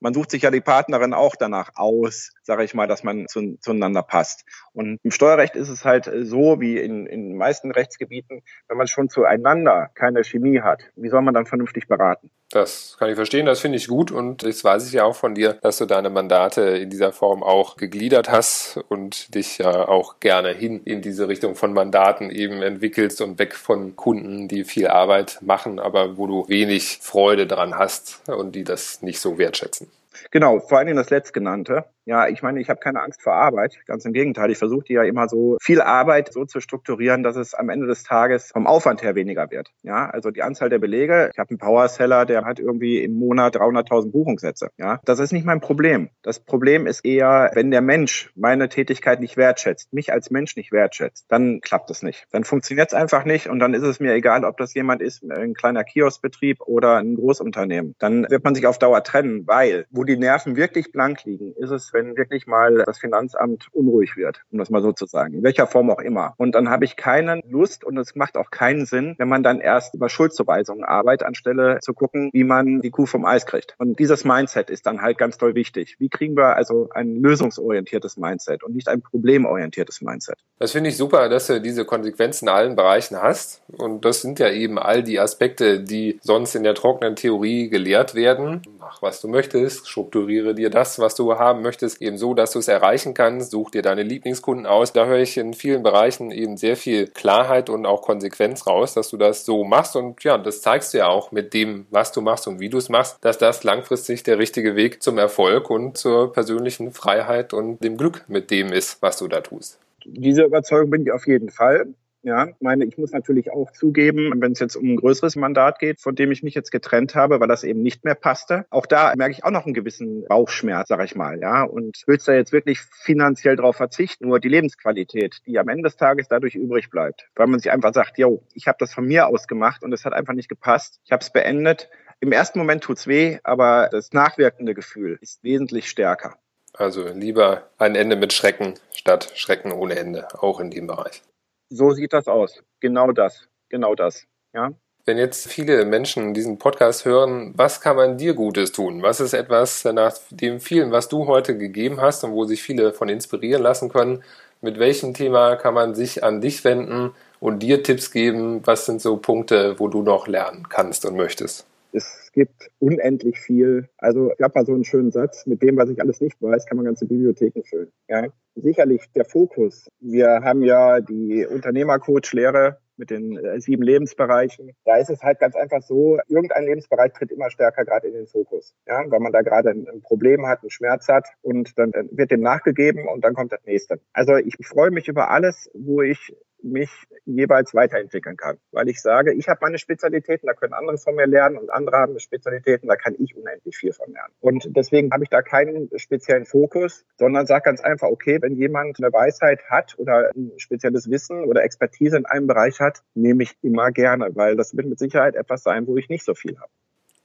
man 0.00 0.14
sucht 0.14 0.30
sich 0.30 0.42
ja 0.42 0.50
die 0.50 0.60
Partnerin 0.60 1.14
auch 1.14 1.36
danach 1.36 1.72
aus, 1.74 2.30
sage 2.42 2.64
ich 2.64 2.74
mal, 2.74 2.86
dass 2.86 3.02
man 3.02 3.26
zu, 3.28 3.56
zueinander 3.60 4.02
passt. 4.02 4.44
Und 4.72 4.98
im 5.02 5.10
Steuerrecht 5.10 5.56
ist 5.56 5.68
es 5.68 5.84
halt 5.84 6.10
so, 6.22 6.60
wie 6.60 6.78
in, 6.78 7.06
in 7.06 7.30
den 7.30 7.36
meisten 7.36 7.70
Rechtsgebieten, 7.70 8.42
wenn 8.68 8.76
man 8.76 8.86
schon 8.86 9.08
zueinander 9.08 9.90
keine 9.94 10.24
Chemie 10.24 10.60
hat, 10.60 10.82
wie 10.96 11.08
soll 11.08 11.22
man 11.22 11.34
dann 11.34 11.46
vernünftig 11.46 11.88
beraten? 11.88 12.30
Das 12.50 12.96
kann 12.98 13.10
ich 13.10 13.16
verstehen, 13.16 13.44
das 13.44 13.60
finde 13.60 13.76
ich 13.76 13.88
gut 13.88 14.10
und 14.10 14.42
das 14.42 14.64
weiß 14.64 14.86
ich 14.86 14.94
ja 14.94 15.04
auch 15.04 15.14
von 15.14 15.34
dir, 15.34 15.58
dass 15.60 15.76
du 15.76 15.84
deine 15.84 16.08
Mandate 16.08 16.62
in 16.62 16.88
dieser 16.88 17.12
Form 17.12 17.42
auch 17.42 17.76
gegliedert 17.76 18.30
hast 18.30 18.80
und 18.88 19.34
dich 19.34 19.58
ja 19.58 19.86
auch 19.86 20.18
gerne 20.18 20.54
hin 20.54 20.80
in 20.84 21.02
diese 21.02 21.28
Richtung 21.28 21.56
von 21.56 21.74
Mandaten 21.74 22.30
eben 22.30 22.62
entwickelst 22.62 23.20
und 23.20 23.38
weg 23.38 23.54
von 23.54 23.96
Kunden, 23.96 24.48
die 24.48 24.64
viel 24.64 24.88
Arbeit 24.88 25.40
machen, 25.42 25.78
aber 25.78 26.16
wo 26.16 26.26
du 26.26 26.48
wenig 26.48 27.00
Freude 27.02 27.46
dran 27.46 27.74
hast 27.74 28.26
und 28.30 28.52
die 28.52 28.64
das 28.64 29.02
nicht 29.02 29.20
so 29.20 29.36
wertschätzen. 29.36 29.90
Genau, 30.30 30.60
vor 30.60 30.78
allen 30.78 30.86
Dingen 30.86 30.96
das 30.96 31.10
letztgenannte. 31.10 31.84
Ja, 32.08 32.26
ich 32.26 32.42
meine, 32.42 32.58
ich 32.58 32.70
habe 32.70 32.80
keine 32.80 33.02
Angst 33.02 33.20
vor 33.20 33.34
Arbeit. 33.34 33.80
Ganz 33.84 34.06
im 34.06 34.14
Gegenteil. 34.14 34.50
Ich 34.50 34.56
versuche 34.56 34.82
die 34.82 34.94
ja 34.94 35.02
immer 35.02 35.28
so 35.28 35.58
viel 35.60 35.82
Arbeit 35.82 36.32
so 36.32 36.46
zu 36.46 36.60
strukturieren, 36.60 37.22
dass 37.22 37.36
es 37.36 37.52
am 37.52 37.68
Ende 37.68 37.86
des 37.86 38.02
Tages 38.02 38.50
vom 38.50 38.66
Aufwand 38.66 39.02
her 39.02 39.14
weniger 39.14 39.50
wird. 39.50 39.68
Ja, 39.82 40.08
also 40.08 40.30
die 40.30 40.42
Anzahl 40.42 40.70
der 40.70 40.78
Belege. 40.78 41.28
Ich 41.34 41.38
habe 41.38 41.50
einen 41.50 41.58
Powerseller, 41.58 42.24
der 42.24 42.46
hat 42.46 42.60
irgendwie 42.60 43.04
im 43.04 43.12
Monat 43.12 43.56
300.000 43.56 44.10
Buchungssätze. 44.10 44.70
Ja, 44.78 45.00
das 45.04 45.18
ist 45.18 45.34
nicht 45.34 45.44
mein 45.44 45.60
Problem. 45.60 46.08
Das 46.22 46.40
Problem 46.40 46.86
ist 46.86 47.04
eher, 47.04 47.50
wenn 47.52 47.70
der 47.70 47.82
Mensch 47.82 48.32
meine 48.34 48.70
Tätigkeit 48.70 49.20
nicht 49.20 49.36
wertschätzt, 49.36 49.92
mich 49.92 50.10
als 50.10 50.30
Mensch 50.30 50.56
nicht 50.56 50.72
wertschätzt, 50.72 51.26
dann 51.28 51.60
klappt 51.60 51.90
es 51.90 52.02
nicht. 52.02 52.26
Dann 52.30 52.44
funktioniert 52.44 52.88
es 52.88 52.94
einfach 52.94 53.26
nicht 53.26 53.50
und 53.50 53.58
dann 53.58 53.74
ist 53.74 53.82
es 53.82 54.00
mir 54.00 54.14
egal, 54.14 54.46
ob 54.46 54.56
das 54.56 54.72
jemand 54.72 55.02
ist, 55.02 55.22
ein 55.22 55.52
kleiner 55.52 55.84
Kioskbetrieb 55.84 56.62
oder 56.62 56.96
ein 56.96 57.16
Großunternehmen. 57.16 57.96
Dann 57.98 58.24
wird 58.30 58.44
man 58.44 58.54
sich 58.54 58.66
auf 58.66 58.78
Dauer 58.78 59.02
trennen, 59.02 59.46
weil 59.46 59.84
wo 59.98 60.04
die 60.04 60.16
Nerven 60.16 60.54
wirklich 60.54 60.92
blank 60.92 61.24
liegen, 61.24 61.54
ist 61.56 61.70
es, 61.70 61.92
wenn 61.92 62.16
wirklich 62.16 62.46
mal 62.46 62.84
das 62.86 63.00
Finanzamt 63.00 63.66
unruhig 63.72 64.16
wird, 64.16 64.42
um 64.52 64.58
das 64.60 64.70
mal 64.70 64.80
so 64.80 64.92
zu 64.92 65.06
sagen, 65.06 65.34
in 65.34 65.42
welcher 65.42 65.66
Form 65.66 65.90
auch 65.90 65.98
immer. 65.98 66.34
Und 66.36 66.54
dann 66.54 66.70
habe 66.70 66.84
ich 66.84 66.94
keine 66.94 67.42
Lust 67.48 67.82
und 67.82 67.98
es 67.98 68.14
macht 68.14 68.36
auch 68.36 68.52
keinen 68.52 68.86
Sinn, 68.86 69.16
wenn 69.18 69.26
man 69.26 69.42
dann 69.42 69.58
erst 69.58 69.96
über 69.96 70.08
Schuldzuweisungen 70.08 70.84
arbeitet, 70.84 71.26
anstelle 71.26 71.80
zu 71.80 71.94
gucken, 71.94 72.30
wie 72.32 72.44
man 72.44 72.80
die 72.80 72.90
Kuh 72.90 73.06
vom 73.06 73.24
Eis 73.24 73.44
kriegt. 73.44 73.74
Und 73.78 73.98
dieses 73.98 74.24
Mindset 74.24 74.70
ist 74.70 74.86
dann 74.86 75.02
halt 75.02 75.18
ganz 75.18 75.36
toll 75.36 75.56
wichtig. 75.56 75.96
Wie 75.98 76.08
kriegen 76.08 76.36
wir 76.36 76.54
also 76.54 76.90
ein 76.94 77.20
lösungsorientiertes 77.20 78.18
Mindset 78.18 78.62
und 78.62 78.76
nicht 78.76 78.88
ein 78.88 79.02
problemorientiertes 79.02 80.00
Mindset? 80.00 80.38
Das 80.60 80.70
finde 80.70 80.90
ich 80.90 80.96
super, 80.96 81.28
dass 81.28 81.48
du 81.48 81.60
diese 81.60 81.84
Konsequenzen 81.84 82.44
in 82.44 82.54
allen 82.54 82.76
Bereichen 82.76 83.20
hast. 83.20 83.62
Und 83.76 84.04
das 84.04 84.22
sind 84.22 84.38
ja 84.38 84.48
eben 84.48 84.78
all 84.78 85.02
die 85.02 85.18
Aspekte, 85.18 85.80
die 85.82 86.20
sonst 86.22 86.54
in 86.54 86.62
der 86.62 86.74
trockenen 86.74 87.16
Theorie 87.16 87.68
gelehrt 87.68 88.14
werden. 88.14 88.62
Mach, 88.78 89.02
was 89.02 89.20
du 89.20 89.26
möchtest, 89.26 89.87
strukturiere 89.88 90.54
dir 90.54 90.70
das, 90.70 90.98
was 90.98 91.14
du 91.14 91.34
haben 91.38 91.62
möchtest, 91.62 92.00
eben 92.02 92.18
so, 92.18 92.34
dass 92.34 92.52
du 92.52 92.58
es 92.58 92.68
erreichen 92.68 93.14
kannst. 93.14 93.50
Such 93.50 93.70
dir 93.70 93.82
deine 93.82 94.02
Lieblingskunden 94.02 94.66
aus. 94.66 94.92
Da 94.92 95.06
höre 95.06 95.18
ich 95.18 95.36
in 95.36 95.54
vielen 95.54 95.82
Bereichen 95.82 96.30
eben 96.30 96.56
sehr 96.56 96.76
viel 96.76 97.06
Klarheit 97.08 97.70
und 97.70 97.86
auch 97.86 98.02
Konsequenz 98.02 98.66
raus, 98.66 98.94
dass 98.94 99.10
du 99.10 99.16
das 99.16 99.44
so 99.44 99.64
machst. 99.64 99.96
Und 99.96 100.22
ja, 100.24 100.38
das 100.38 100.62
zeigst 100.62 100.94
du 100.94 100.98
ja 100.98 101.08
auch 101.08 101.32
mit 101.32 101.54
dem, 101.54 101.86
was 101.90 102.12
du 102.12 102.20
machst 102.20 102.46
und 102.46 102.60
wie 102.60 102.68
du 102.68 102.78
es 102.78 102.88
machst, 102.88 103.18
dass 103.22 103.38
das 103.38 103.64
langfristig 103.64 104.22
der 104.22 104.38
richtige 104.38 104.76
Weg 104.76 105.02
zum 105.02 105.18
Erfolg 105.18 105.70
und 105.70 105.96
zur 105.96 106.32
persönlichen 106.32 106.92
Freiheit 106.92 107.52
und 107.52 107.82
dem 107.82 107.96
Glück 107.96 108.24
mit 108.28 108.50
dem 108.50 108.72
ist, 108.72 109.02
was 109.02 109.18
du 109.18 109.28
da 109.28 109.40
tust. 109.40 109.78
Diese 110.04 110.44
Überzeugung 110.44 110.90
bin 110.90 111.02
ich 111.02 111.12
auf 111.12 111.26
jeden 111.26 111.50
Fall. 111.50 111.88
Ja, 112.28 112.46
meine, 112.60 112.84
ich 112.84 112.98
muss 112.98 113.12
natürlich 113.12 113.50
auch 113.50 113.72
zugeben, 113.72 114.34
wenn 114.36 114.52
es 114.52 114.58
jetzt 114.58 114.76
um 114.76 114.84
ein 114.84 114.96
größeres 114.96 115.34
Mandat 115.36 115.78
geht, 115.78 115.98
von 115.98 116.14
dem 116.14 116.30
ich 116.30 116.42
mich 116.42 116.54
jetzt 116.54 116.70
getrennt 116.70 117.14
habe, 117.14 117.40
weil 117.40 117.48
das 117.48 117.64
eben 117.64 117.80
nicht 117.80 118.04
mehr 118.04 118.14
passte. 118.14 118.66
Auch 118.68 118.84
da 118.84 119.14
merke 119.16 119.32
ich 119.32 119.44
auch 119.44 119.50
noch 119.50 119.64
einen 119.64 119.72
gewissen 119.72 120.26
Bauchschmerz, 120.26 120.88
sag 120.88 121.02
ich 121.02 121.16
mal, 121.16 121.40
ja. 121.40 121.62
Und 121.62 122.02
willst 122.06 122.28
da 122.28 122.34
jetzt 122.34 122.52
wirklich 122.52 122.80
finanziell 122.80 123.56
drauf 123.56 123.76
verzichten, 123.76 124.28
nur 124.28 124.40
die 124.40 124.50
Lebensqualität, 124.50 125.38
die 125.46 125.58
am 125.58 125.68
Ende 125.68 125.84
des 125.84 125.96
Tages 125.96 126.28
dadurch 126.28 126.54
übrig 126.54 126.90
bleibt, 126.90 127.26
weil 127.34 127.46
man 127.46 127.60
sich 127.60 127.72
einfach 127.72 127.94
sagt, 127.94 128.18
yo, 128.18 128.42
ich 128.52 128.68
habe 128.68 128.76
das 128.78 128.92
von 128.92 129.06
mir 129.06 129.28
aus 129.28 129.48
gemacht 129.48 129.82
und 129.82 129.94
es 129.94 130.04
hat 130.04 130.12
einfach 130.12 130.34
nicht 130.34 130.50
gepasst. 130.50 131.00
Ich 131.06 131.12
habe 131.12 131.22
es 131.22 131.32
beendet. 131.32 131.88
Im 132.20 132.32
ersten 132.32 132.58
Moment 132.58 132.84
tut's 132.84 133.06
weh, 133.06 133.38
aber 133.42 133.88
das 133.90 134.12
nachwirkende 134.12 134.74
Gefühl 134.74 135.18
ist 135.22 135.42
wesentlich 135.42 135.88
stärker. 135.88 136.36
Also 136.74 137.08
lieber 137.08 137.70
ein 137.78 137.94
Ende 137.94 138.16
mit 138.16 138.34
Schrecken 138.34 138.74
statt 138.92 139.32
Schrecken 139.34 139.72
ohne 139.72 139.96
Ende, 139.96 140.28
auch 140.42 140.60
in 140.60 140.70
dem 140.70 140.86
Bereich. 140.86 141.22
So 141.70 141.90
sieht 141.90 142.12
das 142.12 142.26
aus. 142.28 142.62
Genau 142.80 143.12
das. 143.12 143.46
Genau 143.68 143.94
das. 143.94 144.24
Ja. 144.54 144.72
Wenn 145.04 145.18
jetzt 145.18 145.48
viele 145.48 145.84
Menschen 145.84 146.34
diesen 146.34 146.58
Podcast 146.58 147.04
hören, 147.04 147.52
was 147.56 147.80
kann 147.80 147.96
man 147.96 148.18
dir 148.18 148.34
Gutes 148.34 148.72
tun? 148.72 149.02
Was 149.02 149.20
ist 149.20 149.32
etwas 149.32 149.84
nach 149.84 150.14
dem 150.30 150.60
vielen, 150.60 150.90
was 150.92 151.08
du 151.08 151.26
heute 151.26 151.56
gegeben 151.56 152.00
hast 152.00 152.24
und 152.24 152.32
wo 152.32 152.44
sich 152.44 152.62
viele 152.62 152.92
von 152.92 153.08
inspirieren 153.08 153.62
lassen 153.62 153.88
können? 153.88 154.22
Mit 154.60 154.78
welchem 154.78 155.14
Thema 155.14 155.56
kann 155.56 155.74
man 155.74 155.94
sich 155.94 156.24
an 156.24 156.40
dich 156.40 156.64
wenden 156.64 157.12
und 157.40 157.60
dir 157.60 157.82
Tipps 157.82 158.10
geben? 158.10 158.66
Was 158.66 158.86
sind 158.86 159.00
so 159.00 159.16
Punkte, 159.16 159.78
wo 159.78 159.88
du 159.88 160.02
noch 160.02 160.26
lernen 160.26 160.68
kannst 160.68 161.04
und 161.04 161.16
möchtest? 161.16 161.66
Es 161.98 162.30
gibt 162.32 162.70
unendlich 162.78 163.40
viel. 163.40 163.88
Also 163.98 164.30
ich 164.32 164.40
habe 164.40 164.52
mal 164.54 164.64
so 164.64 164.72
einen 164.72 164.84
schönen 164.84 165.10
Satz, 165.10 165.46
mit 165.46 165.62
dem, 165.62 165.76
was 165.76 165.90
ich 165.90 166.00
alles 166.00 166.20
nicht 166.20 166.40
weiß, 166.40 166.66
kann 166.66 166.76
man 166.76 166.86
ganze 166.86 167.06
Bibliotheken 167.06 167.64
füllen. 167.64 167.90
Ja? 168.08 168.28
Sicherlich 168.54 169.10
der 169.16 169.24
Fokus. 169.24 169.88
Wir 169.98 170.42
haben 170.44 170.62
ja 170.62 171.00
die 171.00 171.44
Unternehmercoach-Lehre 171.44 172.78
mit 172.96 173.10
den 173.10 173.36
äh, 173.36 173.60
sieben 173.60 173.82
Lebensbereichen. 173.82 174.70
Da 174.84 174.96
ist 174.98 175.10
es 175.10 175.22
halt 175.22 175.40
ganz 175.40 175.56
einfach 175.56 175.82
so, 175.82 176.18
irgendein 176.28 176.66
Lebensbereich 176.66 177.12
tritt 177.12 177.32
immer 177.32 177.50
stärker 177.50 177.84
gerade 177.84 178.06
in 178.06 178.14
den 178.14 178.26
Fokus. 178.28 178.74
Ja, 178.86 179.02
weil 179.08 179.20
man 179.20 179.32
da 179.32 179.42
gerade 179.42 179.70
ein, 179.70 179.88
ein, 179.88 180.00
Problem 180.00 180.46
hat, 180.46 180.62
einen 180.62 180.70
Schmerz 180.70 181.08
hat 181.08 181.26
und 181.42 181.76
dann 181.78 181.92
wird 182.12 182.30
dem 182.30 182.40
nachgegeben 182.40 183.08
und 183.08 183.24
dann 183.24 183.34
kommt 183.34 183.52
das 183.52 183.64
nächste. 183.64 184.00
Also 184.12 184.36
ich 184.36 184.54
freue 184.64 184.92
mich 184.92 185.08
über 185.08 185.30
alles, 185.30 185.68
wo 185.74 186.02
ich 186.02 186.32
mich 186.62 186.90
jeweils 187.24 187.74
weiterentwickeln 187.74 188.36
kann. 188.36 188.58
Weil 188.72 188.88
ich 188.88 189.00
sage, 189.00 189.32
ich 189.32 189.48
habe 189.48 189.58
meine 189.62 189.78
Spezialitäten, 189.78 190.46
da 190.46 190.54
können 190.54 190.72
andere 190.72 190.98
von 190.98 191.14
mir 191.14 191.26
lernen 191.26 191.58
und 191.58 191.70
andere 191.70 191.96
haben 191.96 192.18
Spezialitäten, 192.18 192.88
da 192.88 192.96
kann 192.96 193.14
ich 193.18 193.36
unendlich 193.36 193.76
viel 193.76 193.92
von 193.92 194.12
lernen. 194.12 194.32
Und 194.40 194.76
deswegen 194.76 195.12
habe 195.12 195.24
ich 195.24 195.30
da 195.30 195.42
keinen 195.42 195.90
speziellen 195.96 196.44
Fokus, 196.44 197.04
sondern 197.16 197.46
sage 197.46 197.62
ganz 197.64 197.80
einfach, 197.80 198.08
okay, 198.08 198.38
wenn 198.40 198.56
jemand 198.56 198.98
eine 198.98 199.12
Weisheit 199.12 199.60
hat 199.68 199.94
oder 199.98 200.30
ein 200.34 200.52
spezielles 200.56 201.10
Wissen 201.10 201.44
oder 201.44 201.62
Expertise 201.62 202.16
in 202.16 202.26
einem 202.26 202.46
Bereich 202.46 202.80
hat, 202.80 203.02
nehme 203.14 203.42
ich 203.42 203.56
immer 203.62 203.90
gerne, 203.90 204.30
weil 204.34 204.56
das 204.56 204.76
wird 204.76 204.86
mit 204.86 204.98
Sicherheit 204.98 205.36
etwas 205.36 205.62
sein, 205.62 205.86
wo 205.86 205.96
ich 205.96 206.08
nicht 206.08 206.24
so 206.24 206.34
viel 206.34 206.58
habe. 206.58 206.70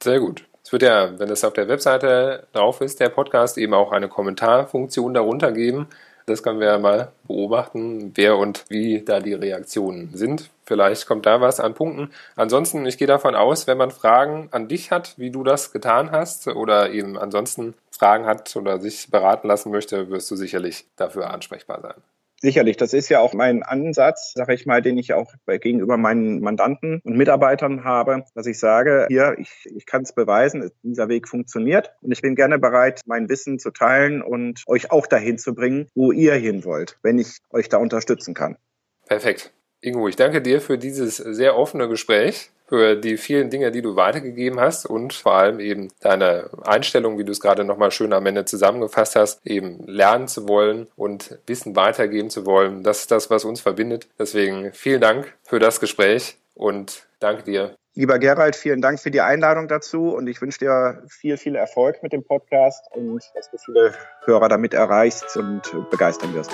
Sehr 0.02 0.20
gut. 0.20 0.48
Es 0.66 0.72
wird 0.72 0.84
ja, 0.84 1.18
wenn 1.20 1.30
es 1.30 1.44
auf 1.44 1.54
der 1.54 1.68
Webseite 1.68 2.48
drauf 2.54 2.82
ist, 2.82 3.00
der 3.00 3.10
Podcast 3.10 3.58
eben 3.58 3.74
auch 3.74 3.92
eine 3.92 4.08
Kommentarfunktion 4.08 5.14
darunter 5.14 5.52
geben. 5.52 5.88
Das 6.26 6.42
können 6.42 6.60
wir 6.60 6.68
ja 6.68 6.80
mal 6.80 7.12
beobachten, 7.28 8.12
wer 8.16 8.38
und 8.38 8.66
wie 8.70 9.02
da 9.02 9.20
die 9.20 9.34
Reaktionen 9.34 10.16
sind. 10.16 10.50
Vielleicht 10.66 11.06
kommt 11.06 11.26
da 11.26 11.42
was 11.42 11.60
an 11.60 11.74
Punkten. 11.74 12.12
Ansonsten, 12.36 12.86
ich 12.86 12.98
gehe 12.98 13.08
davon 13.08 13.36
aus, 13.36 13.68
wenn 13.68 13.78
man 13.78 13.92
Fragen 13.92 14.48
an 14.52 14.70
dich 14.70 14.92
hat, 14.92 15.18
wie 15.18 15.32
du 15.32 15.44
das 15.44 15.74
getan 15.74 16.12
hast, 16.12 16.48
oder 16.48 16.92
eben 16.92 17.18
ansonsten 17.18 17.74
Fragen 17.92 18.26
hat 18.26 18.56
oder 18.56 18.80
sich 18.80 19.12
beraten 19.12 19.48
lassen 19.48 19.72
möchte, 19.72 20.10
wirst 20.10 20.32
du 20.32 20.36
sicherlich 20.36 20.86
dafür 20.96 21.30
ansprechbar 21.30 21.82
sein. 21.82 21.96
Sicherlich, 22.44 22.76
das 22.76 22.92
ist 22.92 23.08
ja 23.08 23.22
auch 23.22 23.34
mein 23.34 23.64
Ansatz, 23.64 24.34
sage 24.36 24.54
ich 24.54 24.66
mal, 24.66 24.82
den 24.82 24.98
ich 24.98 25.14
auch 25.14 25.34
gegenüber 25.48 25.96
meinen 25.96 26.42
Mandanten 26.42 27.00
und 27.06 27.16
Mitarbeitern 27.16 27.86
habe, 27.86 28.26
dass 28.36 28.48
ich 28.48 28.60
sage, 28.60 29.06
hier, 29.08 29.38
ich, 29.40 29.50
ich 29.74 29.86
kann 29.86 30.02
es 30.02 30.14
beweisen, 30.14 30.70
dieser 30.82 31.08
Weg 31.08 31.30
funktioniert 31.30 31.94
und 32.02 32.12
ich 32.12 32.22
bin 32.22 32.36
gerne 32.36 32.60
bereit, 32.60 33.00
mein 33.06 33.30
Wissen 33.30 33.60
zu 33.60 33.72
teilen 33.72 34.22
und 34.22 34.64
euch 34.68 34.92
auch 34.92 35.08
dahin 35.08 35.38
zu 35.38 35.56
bringen, 35.56 35.88
wo 35.96 36.12
ihr 36.12 36.34
hin 36.34 36.66
wollt, 36.66 37.00
wenn 37.02 37.18
ich 37.18 37.38
euch 37.50 37.70
da 37.70 37.78
unterstützen 37.78 38.34
kann. 38.34 38.58
Perfekt. 39.06 39.54
Ingo, 39.80 40.10
ich 40.10 40.18
danke 40.18 40.42
dir 40.42 40.60
für 40.60 40.78
dieses 40.78 41.16
sehr 41.16 41.58
offene 41.58 41.88
Gespräch 41.88 42.52
für 42.74 42.96
die 42.96 43.18
vielen 43.18 43.52
Dinge, 43.52 43.70
die 43.70 43.84
du 43.84 43.96
weitergegeben 43.96 44.60
hast 44.60 44.88
und 44.88 45.14
vor 45.14 45.36
allem 45.36 45.60
eben 45.60 45.90
deine 46.00 46.50
Einstellung, 46.66 47.20
wie 47.20 47.24
du 47.24 47.32
es 47.32 47.40
gerade 47.40 47.64
nochmal 47.64 47.92
schön 47.92 48.14
am 48.14 48.26
Ende 48.26 48.46
zusammengefasst 48.46 49.16
hast, 49.16 49.46
eben 49.46 49.86
lernen 49.86 50.28
zu 50.28 50.48
wollen 50.48 50.88
und 50.96 51.38
Wissen 51.46 51.76
weitergeben 51.76 52.32
zu 52.32 52.48
wollen. 52.48 52.82
Das 52.82 53.02
ist 53.02 53.12
das, 53.12 53.30
was 53.30 53.46
uns 53.46 53.62
verbindet. 53.62 54.08
Deswegen 54.18 54.74
vielen 54.74 55.02
Dank 55.02 55.36
für 55.44 55.60
das 55.60 55.80
Gespräch 55.80 56.36
und 56.56 57.06
danke 57.20 57.44
dir. 57.44 57.76
Lieber 57.94 58.18
Gerald, 58.18 58.56
vielen 58.56 58.82
Dank 58.82 59.00
für 59.00 59.12
die 59.12 59.22
Einladung 59.22 59.68
dazu 59.68 60.16
und 60.16 60.26
ich 60.26 60.42
wünsche 60.42 60.58
dir 60.58 61.04
viel, 61.10 61.38
viel 61.38 61.56
Erfolg 61.56 62.02
mit 62.02 62.12
dem 62.12 62.24
Podcast 62.24 62.88
und 62.96 63.22
dass 63.36 63.52
du 63.52 63.58
viele 63.60 63.94
Hörer 64.26 64.50
damit 64.50 64.74
erreichst 64.74 65.38
und 65.38 65.62
begeistern 65.92 66.34
wirst. 66.34 66.50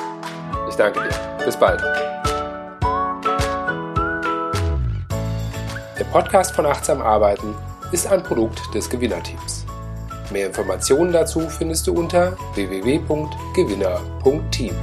Ich 0.67 0.75
danke 0.75 0.99
dir. 0.99 1.45
Bis 1.45 1.55
bald. 1.55 1.81
Der 5.99 6.05
Podcast 6.05 6.55
von 6.55 6.65
Achtsam 6.65 7.01
Arbeiten 7.01 7.53
ist 7.91 8.07
ein 8.07 8.23
Produkt 8.23 8.73
des 8.73 8.89
Gewinnerteams. 8.89 9.65
Mehr 10.31 10.47
Informationen 10.47 11.11
dazu 11.11 11.49
findest 11.49 11.85
du 11.87 11.93
unter 11.93 12.37
www.gewinner.team. 12.55 14.75